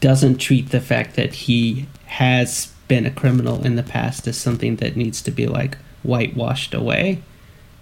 [0.00, 4.76] doesn't treat the fact that he has been a criminal in the past as something
[4.76, 7.22] that needs to be like whitewashed away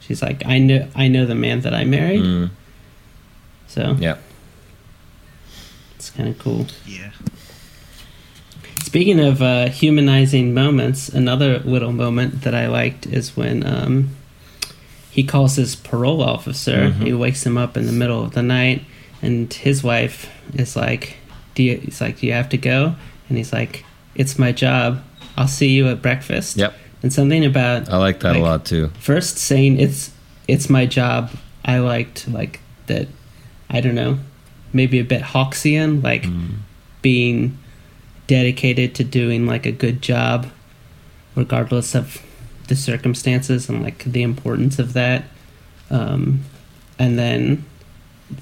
[0.00, 2.50] she's like i know i know the man that i married Mm,
[3.66, 4.16] so yeah.
[5.96, 7.10] it's kind of cool yeah
[8.84, 14.10] Speaking of uh, humanizing moments, another little moment that I liked is when um,
[15.10, 16.90] he calls his parole officer.
[16.90, 17.06] Mhm.
[17.06, 18.84] He wakes him up in the middle of the night,
[19.22, 21.16] and his wife is like,
[21.54, 22.94] "Do you?" He's like, "Do you have to go?"
[23.30, 23.84] And he's like,
[24.14, 25.02] "It's my job."
[25.36, 26.56] I'll see you at breakfast.
[26.58, 26.74] Yep.
[27.02, 28.90] And something about I like that Like- a lot too.
[28.98, 30.10] first saying it's
[30.46, 31.30] it's my job.
[31.64, 33.08] I liked like that.
[33.70, 34.18] I don't know,
[34.74, 36.26] maybe a bit Hawksian, like
[37.00, 37.56] being
[38.26, 40.46] dedicated to doing like a good job,
[41.34, 42.20] regardless of
[42.68, 45.24] the circumstances and like the importance of that.
[45.90, 46.40] Um,
[46.98, 47.64] and then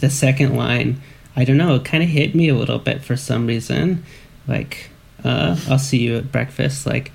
[0.00, 1.00] the second line,
[1.36, 4.04] I don't know, it kind of hit me a little bit for some reason.
[4.46, 4.89] Like,
[5.24, 6.86] uh, I'll see you at breakfast.
[6.86, 7.12] Like,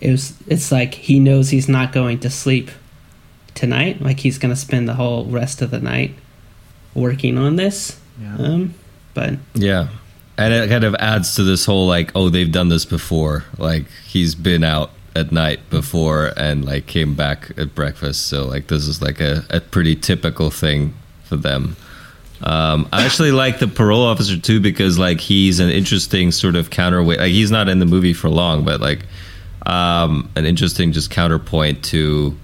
[0.00, 0.34] it was.
[0.46, 2.70] It's like he knows he's not going to sleep
[3.54, 4.00] tonight.
[4.00, 6.14] Like he's going to spend the whole rest of the night
[6.94, 7.98] working on this.
[8.20, 8.36] Yeah.
[8.36, 8.74] Um,
[9.14, 9.88] but Yeah.
[10.36, 13.44] And it kind of adds to this whole like, oh, they've done this before.
[13.56, 18.26] Like he's been out at night before and like came back at breakfast.
[18.26, 21.76] So like this is like a, a pretty typical thing for them.
[22.42, 26.70] Um, I actually like the parole officer too because like he's an interesting sort of
[26.70, 27.18] counterweight.
[27.18, 29.06] Like he's not in the movie for long, but like
[29.66, 32.36] um, an interesting just counterpoint to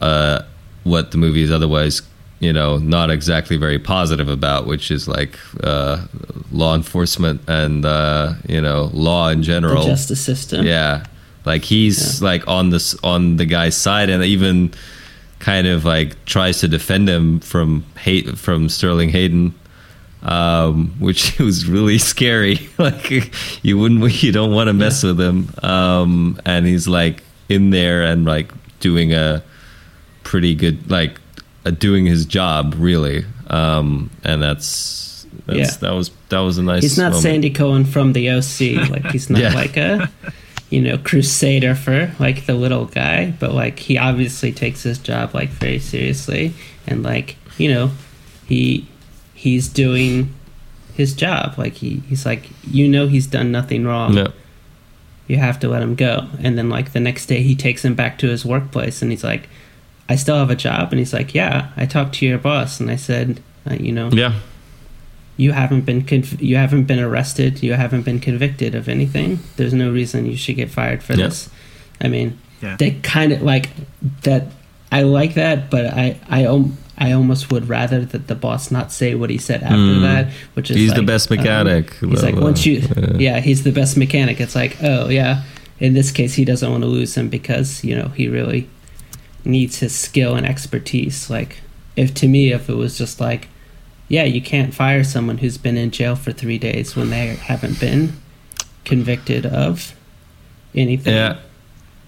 [0.00, 0.42] uh,
[0.84, 2.02] what the movie is otherwise,
[2.40, 6.04] you know, not exactly very positive about, which is like uh,
[6.50, 9.84] law enforcement and uh, you know law in the general.
[9.84, 10.66] justice system.
[10.66, 11.06] Yeah,
[11.44, 14.72] like he's like on this on the guy's side, and even
[15.42, 19.52] kind of like tries to defend him from hate from Sterling Hayden,
[20.22, 22.68] um, which was really scary.
[22.78, 23.10] like
[23.64, 28.04] you wouldn't, you don't want to mess with him, um, and he's like in there
[28.04, 29.42] and like doing a
[30.22, 31.20] pretty good like
[31.66, 35.10] uh, doing his job really, um, and that's.
[35.46, 35.88] That's, Yeah.
[35.88, 36.82] That was that was a nice.
[36.82, 37.22] He's not moment.
[37.22, 38.88] Sandy Cohen from the OC.
[38.90, 39.54] Like he's not Yeah.
[39.54, 40.08] like a
[40.72, 45.34] you know crusader for like the little guy, but like he obviously takes his job
[45.34, 46.54] like very seriously,
[46.86, 47.90] and like you know
[48.46, 48.88] he
[49.34, 50.32] he's doing
[50.94, 51.58] his job.
[51.58, 54.14] Like he he's like you know he's done nothing wrong.
[54.14, 54.32] No.
[55.28, 56.26] You have to let him go.
[56.40, 59.24] And then like the next day he takes him back to his workplace, and he's
[59.24, 59.48] like,
[60.08, 62.90] I still have a job, and he's like, Yeah, I talked to your boss, and
[62.90, 64.40] I said, uh, you know, Yeah.
[65.36, 69.72] You haven't been conv- you haven't been arrested you haven't been convicted of anything there's
[69.72, 71.26] no reason you should get fired for Yeah.
[71.28, 71.48] this
[72.00, 72.76] i mean Yeah.
[72.78, 73.70] they kind of like
[74.22, 74.46] that
[74.90, 78.92] i like that but i i om- I almost would rather that the boss not
[78.92, 80.02] say what he said after Mm.
[80.02, 81.94] that, which is He's the like, best um, mechanic.
[81.98, 84.40] he's like once you, uh, yeah, he's the best mechanic.
[84.40, 85.42] It's like, oh yeah,
[85.80, 88.68] in this case, he doesn't want to lose him because you know he really
[89.44, 91.28] needs his skill and expertise.
[91.30, 91.60] Like,
[91.96, 93.48] if to me, if it was just like,
[94.12, 97.80] yeah, you can't fire someone who's been in jail for three days when they haven't
[97.80, 98.12] been
[98.84, 99.94] convicted of
[100.74, 101.14] anything.
[101.14, 101.38] Yeah.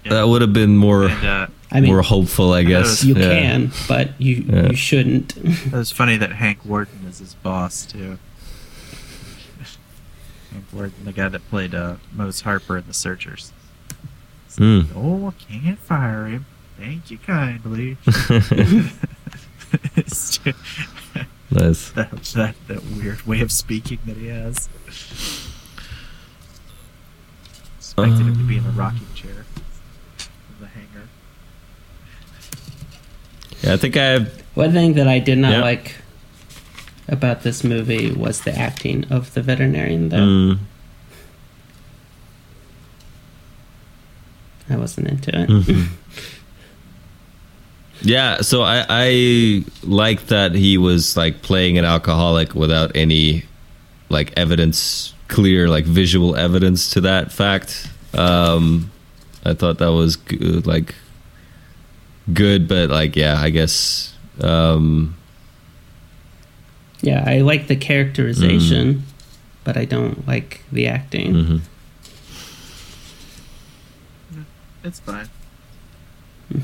[0.07, 3.03] That would have been more And uh, I mean, more hopeful, I guess.
[3.03, 3.29] you Yeah.
[3.29, 4.67] can, but you Yeah.
[4.69, 5.35] you shouldn't.
[5.43, 8.19] it was funny that Hank Worden is his boss too.
[10.51, 13.51] Hank Worden, the guy that played uh, Mose Harper in The Searchers.
[14.45, 14.81] It's Hmm.
[14.95, 16.45] oh, I can't fire him.
[16.77, 17.97] Thank you kindly.
[19.97, 20.57] It's just-
[21.55, 21.89] Nice.
[21.91, 24.67] that, that that weird way of speaking that he has.
[27.77, 29.45] Expected him to be in a rocking chair
[30.19, 31.07] in the hangar.
[33.61, 34.41] Yeah, I think I have.
[34.55, 35.61] One thing that I did not Yeah.
[35.61, 35.95] like
[37.07, 40.17] about this movie was the acting of the veterinarian, though.
[40.17, 40.59] Mm,
[44.69, 45.49] I wasn't into it.
[45.49, 45.87] mhm.
[48.05, 53.45] Yeah, so I I like that he was like playing an alcoholic without any
[54.09, 57.89] like evidence, clear like visual evidence to that fact.
[58.13, 58.91] Um,
[59.43, 60.93] I thought that was good, like
[62.31, 65.15] good, but like yeah, I guess um,
[67.01, 69.01] Yeah, I like the characterization,
[69.63, 71.33] but I don't like the acting.
[71.33, 71.61] mhm.
[74.83, 75.27] It's fine.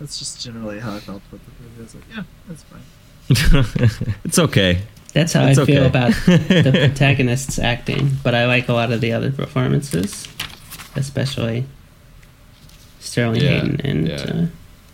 [0.00, 1.78] That's just generally how I felt about the movie.
[1.78, 4.16] I was like, yeah, that's fine.
[4.24, 4.82] it's okay.
[5.14, 5.86] That's how It's I feel okay.
[5.86, 10.28] about the protagonist's acting, but I like a lot of the other performances,
[10.94, 11.64] especially
[13.00, 14.14] Sterling Yeah, Hayden and yeah.
[14.16, 14.46] uh,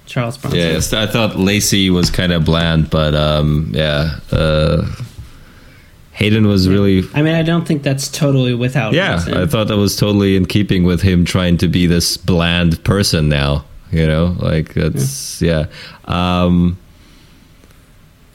[0.06, 0.60] Charles Bronson.
[0.60, 4.86] Yeah, yes, I thought Lacey was kind of bland, but um, yeah, uh,
[6.12, 7.02] Hayden was really.
[7.14, 9.34] I mean, I don't think that's totally without Yeah, reason.
[9.36, 13.28] I thought that was totally in keeping with him trying to be this bland person
[13.28, 13.64] now.
[13.92, 15.66] You know, like that's yeah.
[16.06, 16.78] Um,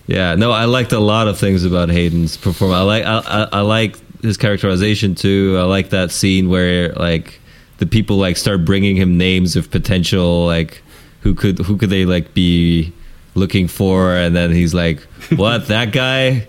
[0.06, 2.78] yeah, no, I liked a lot of things about Hayden's performance.
[2.78, 5.58] I like I, I, I like his characterization too.
[5.60, 7.42] I like that scene where like
[7.80, 10.82] the people like start bringing him names of potential like
[11.22, 12.94] who could who could they like be
[13.36, 15.02] looking for, and then he's like,
[15.36, 16.48] "What that guy?"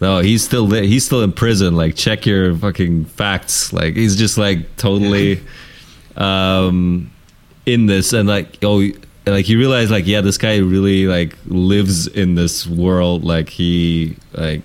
[0.00, 1.76] no, he's still li- he's still in prison.
[1.76, 3.72] Like, check your fucking facts.
[3.72, 5.40] Like, he's just like totally
[6.16, 7.11] um
[7.66, 8.88] in this, and like, oh,
[9.26, 13.24] like you realize, like, yeah, this guy really like lives in this world.
[13.24, 14.62] Like, he like,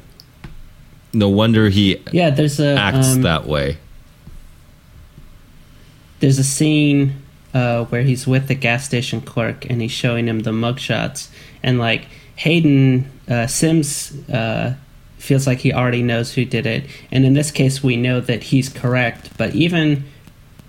[1.13, 3.77] no wonder he Yeah, there's a acts um, that way.
[6.19, 7.21] there's a scene
[7.53, 11.29] uh, where he's with the gas station clerk and he's showing him the mugshots
[11.63, 14.75] and like Hayden uh, Sims uh,
[15.17, 18.43] feels like he already knows who did it and in this case we know that
[18.43, 20.03] he's correct but even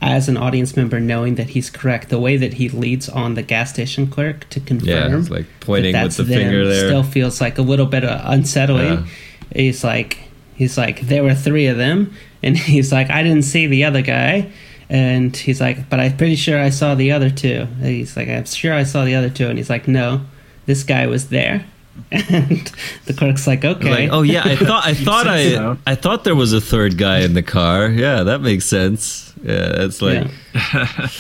[0.01, 3.43] as an audience member knowing that he's correct the way that he leads on the
[3.43, 6.87] gas station clerk to confirm Yeah, it's like pointing that with that's the finger there.
[6.87, 9.07] still feels like a little bit uh, unsettling Yeah.
[9.55, 10.19] he's like
[10.55, 14.03] he's like there were three of them and he's like i didn't see the other
[14.03, 14.51] guy
[14.89, 18.29] and he's like but i'm pretty sure i saw the other two and he's like
[18.29, 20.21] i'm sure i saw the other two and he's like no
[20.67, 21.65] this guy was there
[22.13, 22.73] and
[23.07, 25.79] the clerk's like okay Like, oh yeah, I thought I thought I so.
[25.85, 27.89] I thought there was a third guy in the car.
[27.89, 29.28] Yeah, that makes sense.
[29.43, 30.29] Yeah, it's like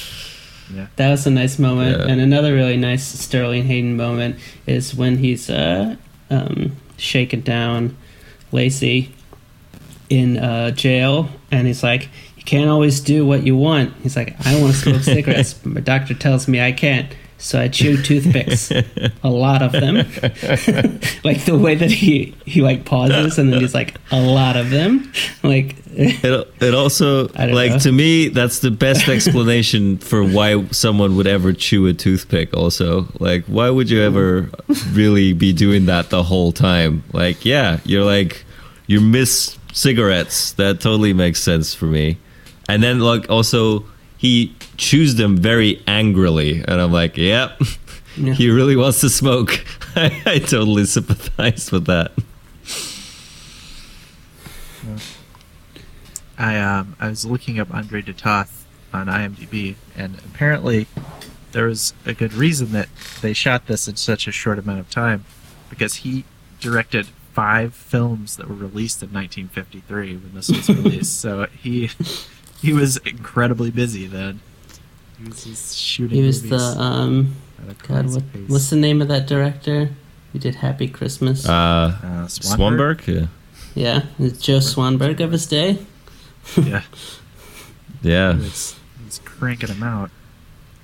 [0.74, 0.86] Yeah.
[0.96, 1.98] That was a nice moment.
[1.98, 2.06] Yeah.
[2.08, 5.96] And another really nice Sterling Hayden moment is when he's uh,
[6.30, 7.96] um, shaking down
[8.52, 9.14] Lacey
[10.08, 14.34] in uh, jail, and he's like, "You can't always do what you want." He's like,
[14.46, 17.10] "I don't want to smoke cigarettes, but my doctor tells me I can't."
[17.40, 18.72] So I chew toothpicks,
[19.22, 19.94] a lot of them.
[21.22, 24.70] like the way that he he like pauses and then he's like, "A lot of
[24.70, 25.12] them."
[25.44, 26.53] Like, it.
[26.61, 27.78] It also like know.
[27.80, 32.57] to me that's the best explanation for why someone would ever chew a toothpick.
[32.57, 34.51] Also, like why would you ever
[34.92, 37.03] really be doing that the whole time?
[37.12, 38.44] Like, yeah, you're like
[38.86, 40.53] you miss cigarettes.
[40.53, 42.18] That totally makes sense for me.
[42.68, 43.84] And then like also
[44.16, 47.61] he chews them very angrily, and I'm like, yep.
[48.16, 48.32] Yeah.
[48.34, 49.64] He really wants to smoke.
[49.94, 52.11] I, I totally sympathize with that.
[56.39, 60.86] I um I was looking up Andre de Toth on IMDb, and apparently
[61.53, 62.89] there was a good reason that
[63.20, 65.24] they shot this in such a short amount of time,
[65.70, 66.24] because he
[66.61, 71.20] directed five films that were released in 1953 when this was released.
[71.20, 71.91] so he
[72.61, 74.41] he was incredibly busy then.
[75.20, 76.18] He was just shooting.
[76.20, 77.34] he was the um,
[77.86, 79.91] God, what, what's the name of that director?
[80.32, 81.49] Who did Happy Christmas?
[81.49, 81.53] Uh,
[82.03, 83.01] Uh, Swanberg?
[83.01, 83.26] Swanberg, yeah.
[83.74, 85.78] yeah, it's Joe Swanberg of his day.
[86.57, 86.82] Yeah,
[88.03, 88.34] Yeah.
[88.34, 88.76] he was,
[89.24, 90.11] cranking them out.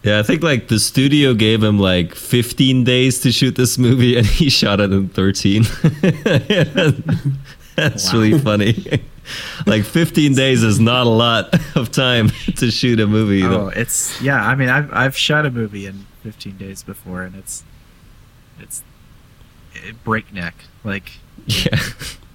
[0.03, 4.17] Yeah, I think like the studio gave him like 15 days to shoot this movie
[4.19, 5.63] and he shot it in 13.
[7.77, 8.21] That's Wow.
[8.21, 9.03] really funny.
[9.67, 13.43] like 15 days is not a lot of time to shoot a movie.
[13.43, 13.69] Oh, though.
[13.69, 14.45] it's yeah.
[14.45, 17.65] I mean, I've I've shot a movie in 15 days before, and it's
[18.61, 18.83] it's
[19.75, 20.55] it, breakneck.
[20.85, 21.13] Like
[21.47, 21.81] Yeah.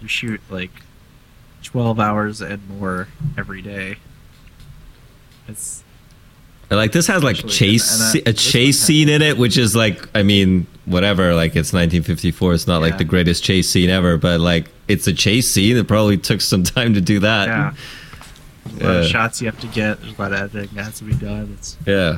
[0.02, 0.72] you shoot like
[1.64, 3.08] 12 hours and more
[3.38, 3.98] every day.
[5.48, 5.84] It's
[6.70, 9.76] Like this has like chase and- and, uh, a chase scene in it, which is
[9.76, 11.34] like I mean whatever.
[11.34, 12.54] Like it's 1954.
[12.54, 15.78] It's not like the greatest chase scene ever, but like it's a chase scene.
[15.78, 17.48] It probably took some time to do that.
[17.48, 17.74] yeah.
[18.66, 20.00] There's a lot of shots you have to get.
[20.02, 21.56] There's a lot of editing that has to be done.
[21.58, 22.18] It's, Yeah.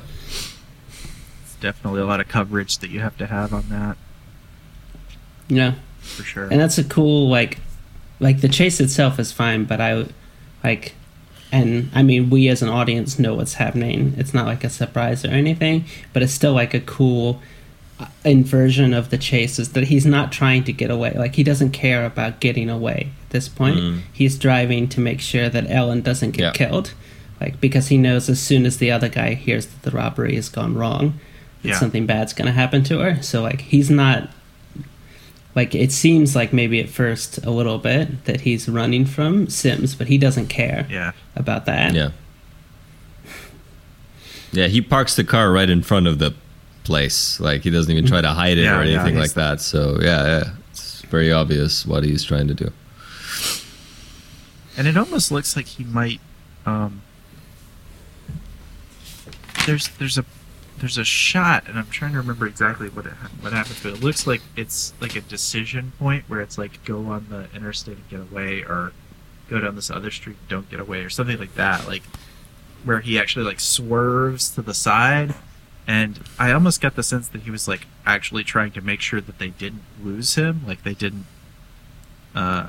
[1.44, 3.96] it's definitely a lot of coverage that you have to have on that
[5.48, 6.48] Yeah, for sure.
[6.52, 7.60] and that's a cool like,
[8.22, 10.06] like the chase itself is fine, but I,
[10.64, 10.94] like,
[11.52, 14.14] and I mean we as an audience know what's happening.
[14.18, 17.42] It's not like a surprise or anything, but it's still like a cool
[18.00, 21.14] uh, inversion of the chase is that he's not trying to get away.
[21.14, 23.78] Like he doesn't care about getting away at this point.
[23.78, 24.00] Mm.
[24.14, 26.52] He's driving to make sure that Ellen doesn't get Yeah.
[26.52, 26.94] killed.
[27.42, 30.48] Like because he knows as soon as the other guy hears that the robbery has
[30.48, 31.20] gone wrong,
[31.64, 31.80] that Yeah.
[31.80, 33.22] something bad's gonna happen to her.
[33.22, 34.30] So like he's not
[35.56, 39.96] like it seems like maybe at first a little bit that he's running from Sims,
[39.96, 41.12] but he doesn't care yeah.
[41.36, 41.94] about that.
[41.94, 42.12] Yeah.
[44.54, 46.34] Yeah, he parks the car right in front of the
[46.84, 47.40] place.
[47.40, 49.62] Like he doesn't even try to hide it Yeah, or anything he's- like that.
[49.62, 52.72] So yeah, yeah, it's very obvious what he's trying to do.
[54.78, 56.20] and it almost looks like he might
[56.66, 57.02] um
[59.66, 60.26] there's there's a
[60.82, 64.04] there's a shot and i'm trying to remember exactly what it, what happened but it
[64.04, 68.10] looks like it's like a decision point where it's like go on the interstate and
[68.10, 68.92] get away or
[69.48, 72.04] go down this other street and don't get away or something like that like
[72.84, 75.36] where he actually like swerves to the side
[75.88, 79.22] and i almost got the sense that he was like actually trying to make sure
[79.22, 81.26] that they didn't lose him like they didn't
[82.34, 82.68] uh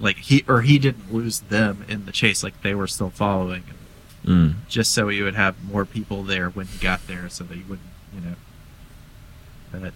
[0.00, 3.64] like he or he didn't lose them in the chase like they were still following
[3.64, 3.77] him
[4.24, 4.54] Mm.
[4.68, 7.62] just so he would have more people there when he got there so that he
[7.62, 9.92] wouldn't you know that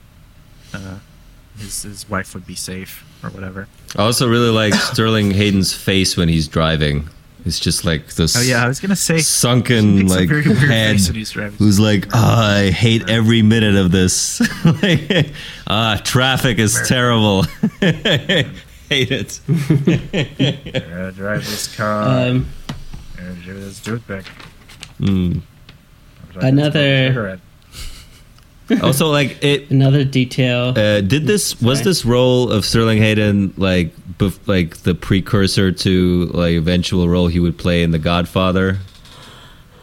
[0.73, 0.99] uh
[1.59, 3.69] his his wife would be safe or whatever.
[3.97, 7.09] I also really like Sterling Hayden's face when he's driving.
[7.45, 11.17] It's just like this Oh yeah, I was gonna say sunken like head face when
[11.17, 11.59] he's driving.
[11.59, 14.41] who's like, oh, I hate every minute of this.
[14.83, 15.33] like,
[15.67, 17.43] ah, traffic is terrible.
[17.81, 19.41] hate it.
[21.17, 22.29] Drive this car.
[22.29, 22.47] Um,
[23.23, 24.25] uh, give this toothpick.
[25.01, 25.41] Mm.
[26.37, 27.41] Another-
[28.83, 29.71] Also, like it.
[29.71, 30.69] another detail.
[30.71, 31.85] Uh, did this was Sorry.
[31.91, 37.39] this role of Sterling Hayden like bef- like the precursor to like eventual role he
[37.39, 38.79] would play in The Godfather?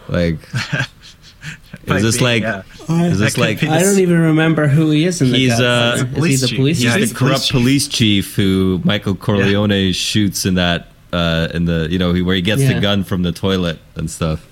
[0.07, 0.39] Like,
[1.85, 2.63] is this be, like yeah.
[3.03, 5.59] is this That like be I don't even remember who he is in the He's,
[5.59, 6.25] uh, Godfather.
[6.27, 6.57] He's a police is he the chief.
[6.57, 7.09] police Yeah, he's chief?
[7.09, 7.51] the the police corrupt chief.
[7.51, 12.41] police chief who Michael Corleone shoots in that uh in the you know where he
[12.41, 12.73] gets Yeah.
[12.73, 14.45] the gun from the toilet and stuff.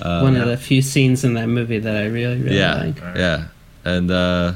[0.00, 2.98] Uh, One of the few scenes in that movie that I really, really yeah, like.
[3.16, 3.48] yeah,
[3.84, 4.52] and uh,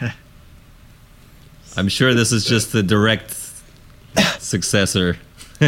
[1.76, 3.36] I'm sure this is just the direct
[4.38, 5.18] successor.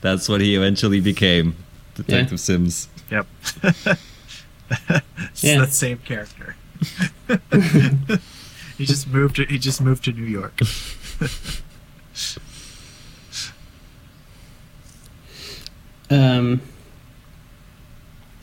[0.00, 1.54] That's what he eventually became,
[1.94, 2.88] Detective Sims.
[3.10, 3.26] Yep.
[3.62, 5.60] it's Yeah.
[5.60, 6.56] that same character.
[8.76, 9.36] he just moved.
[9.36, 10.58] To, he just moved to New York.
[16.14, 16.60] Um,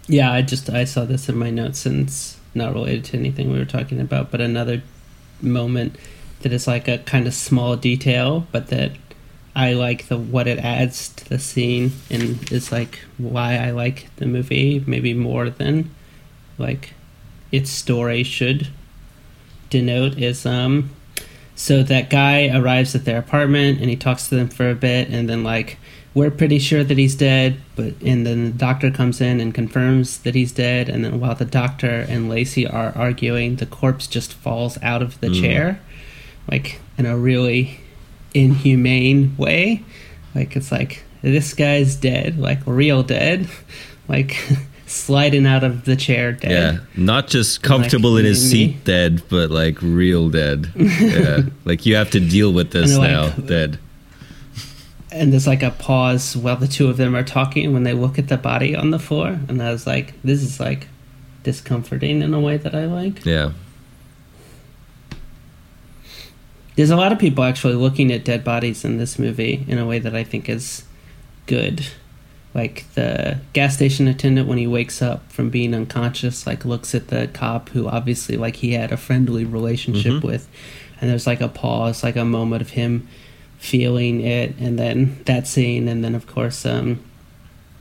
[0.08, 3.52] yeah, I just I saw this in my notes and it's not related to anything
[3.52, 4.82] we were talking about, but another
[5.42, 5.96] moment
[6.42, 8.92] that is like a kind of small detail, but that
[9.56, 14.10] I like the what it adds to the scene and is like why I like
[14.18, 15.92] the movie maybe more than
[16.58, 16.94] like
[17.52, 18.68] its story should
[19.70, 20.92] denote is um
[21.54, 25.10] so that guy arrives at their apartment and he talks to them for a bit
[25.10, 25.78] and then like
[26.14, 30.18] we're pretty sure that he's dead but and then the doctor comes in and confirms
[30.20, 34.34] that he's dead and then while the doctor and lacey are arguing the corpse just
[34.34, 35.42] falls out of the Mm.
[35.42, 35.80] chair
[36.50, 37.80] like in a really
[38.34, 39.84] inhumane way
[40.36, 43.48] like it's like this guy's dead like real dead
[44.08, 44.36] like
[44.88, 48.74] sliding out of the chair dead Yeah, not just comfortable in his kidding me?
[48.74, 50.70] seat dead, but like real dead.
[50.76, 53.80] yeah, like you have to deal with this now, like- dead.
[55.12, 58.18] And there's like a pause while the two of them are talking when they look
[58.18, 60.88] at the body on the floor and i was like this is like
[61.44, 63.26] discomforting in a way that i like.
[63.26, 63.52] Yeah,
[66.76, 69.86] there's a lot of people actually looking at dead bodies in this movie in a
[69.86, 70.84] way that i think is
[71.48, 71.86] good.
[72.54, 77.08] Like the gas station attendant when he wakes up from being unconscious like looks at
[77.08, 80.24] the cop who obviously like he had a friendly relationship Mhm.
[80.24, 80.48] with
[81.00, 83.08] and there's like a pause like a moment of him
[83.62, 87.00] feeling it and then that scene and then of course um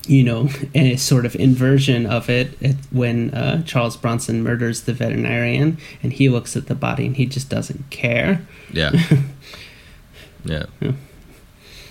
[0.07, 4.93] you know a sort of inversion of it, it when uh, charles bronson murders the
[4.93, 8.93] veterinarian and he looks at the body and he just doesn't care yeah,
[10.45, 10.67] yeah.
[10.81, 10.93] Yeah.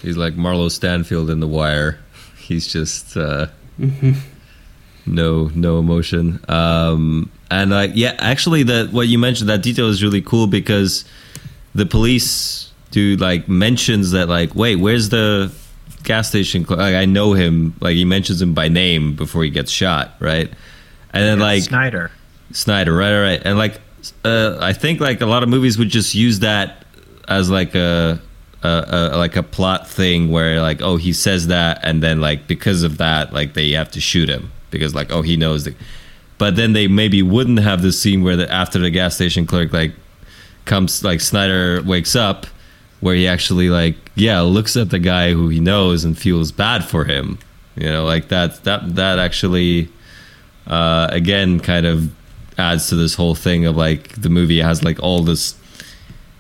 [0.01, 1.99] He's like Marlo Stanfield in The Wire.
[2.37, 3.47] He's just uh,
[5.05, 6.39] no no emotion.
[6.47, 11.03] Um, and like yeah, actually, that what you mentioned that detail is really cool because
[11.75, 15.51] the police dude like mentions that like wait, where's the
[16.03, 16.65] gas station?
[16.65, 17.73] cl- Like I know him.
[17.81, 20.49] Like he mentions him by name before he gets shot, right?
[21.11, 22.11] And then Yeah, like Snyder.
[22.51, 23.41] Snyder, right, right.
[23.45, 23.79] And like,
[24.25, 26.85] uh, I think like a lot of movies would just use that
[27.27, 28.19] as like a,
[28.63, 32.47] a, a like a plot thing where like, oh, he says that, and then like
[32.47, 35.75] because of that, like they have to shoot him because like, oh, he knows the.
[36.39, 39.73] But then they maybe wouldn't have the scene where the, after the gas station clerk
[39.73, 39.91] like
[40.65, 42.47] comes like Snyder wakes up,
[42.99, 46.83] where he actually like yeah looks at the guy who he knows and feels bad
[46.83, 47.39] for him.
[47.75, 49.89] You know, like that that that actually
[50.67, 52.13] uh, again kind of
[52.57, 55.55] adds to this whole thing of like the movie has like all this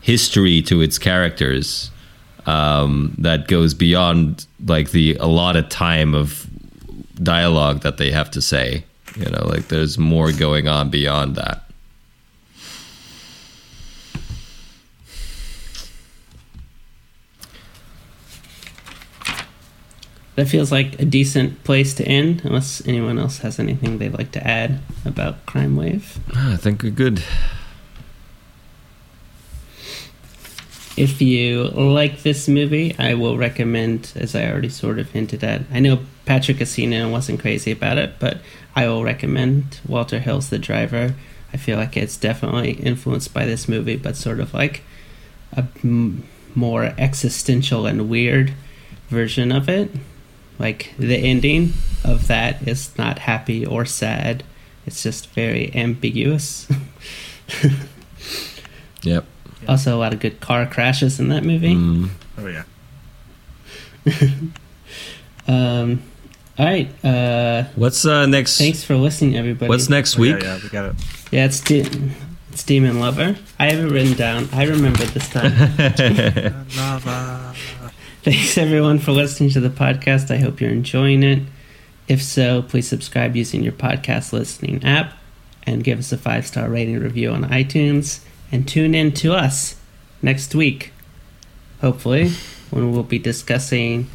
[0.01, 1.91] history to its characters
[2.45, 6.47] um, that goes beyond like the allotted time of
[7.21, 8.83] dialogue that they have to say.
[9.15, 11.68] You know, like there's more going on beyond that.
[20.39, 24.31] That feels like a decent place to end unless anyone else has anything they'd like
[24.31, 27.21] to add about crime wave ah, I think we're good.
[30.95, 35.61] If you like this movie, I will recommend, as I already sort of hinted at.
[35.71, 38.39] I know Patrick Casino wasn't crazy about it, but
[38.75, 41.15] I will recommend Walter Hill's The Driver.
[41.53, 44.83] I feel like it's definitely influenced by this movie, but sort of like
[45.53, 48.53] a m- more existential and weird
[49.07, 49.91] version of it.
[50.59, 51.71] Like the ending
[52.03, 54.43] of that is not happy or sad,
[54.85, 56.67] it's just very ambiguous.
[59.01, 59.23] Yep.
[59.67, 61.73] Also, a lot of good car crashes in that movie.
[61.75, 62.09] Mm.
[62.37, 62.63] Oh yeah.
[65.47, 66.01] Um,
[66.59, 66.89] all right.
[67.03, 68.57] Uh, What's uh, next?
[68.59, 69.67] thanks for listening, everybody.
[69.69, 70.43] What's next Oh, yeah, week?
[70.43, 70.95] yeah, we got it.
[71.31, 71.87] Yeah, it's de-
[72.51, 73.35] it's Demon Lover.
[73.57, 74.47] I have it written down.
[74.51, 75.51] I remember this time.
[78.29, 80.29] Thanks everyone for listening to the podcast.
[80.29, 81.41] I hope you're enjoying it.
[82.07, 85.13] If so, please subscribe using your podcast listening app
[85.63, 88.19] and give us a five star rating review on iTunes.
[88.51, 89.77] And tune in to us
[90.21, 90.93] next week,
[91.81, 92.29] hopefully,
[92.69, 94.07] when we'll be discussing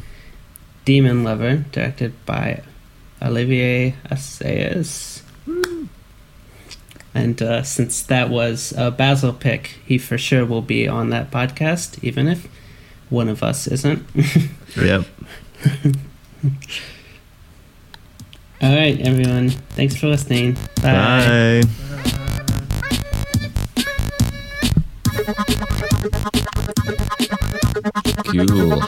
[0.85, 2.63] Demon Lover, directed by
[3.21, 5.23] Olivier Assayas.
[7.13, 11.31] And uh, since that was a Basil pick, he for sure will be on that
[11.31, 12.47] podcast, even if
[13.09, 14.03] one of us isn't.
[14.77, 15.05] yep.
[18.61, 19.49] All right, everyone.
[19.49, 20.57] Thanks for listening.
[20.81, 21.61] Bye.
[21.61, 22.05] Bye.
[28.47, 28.81] Cool.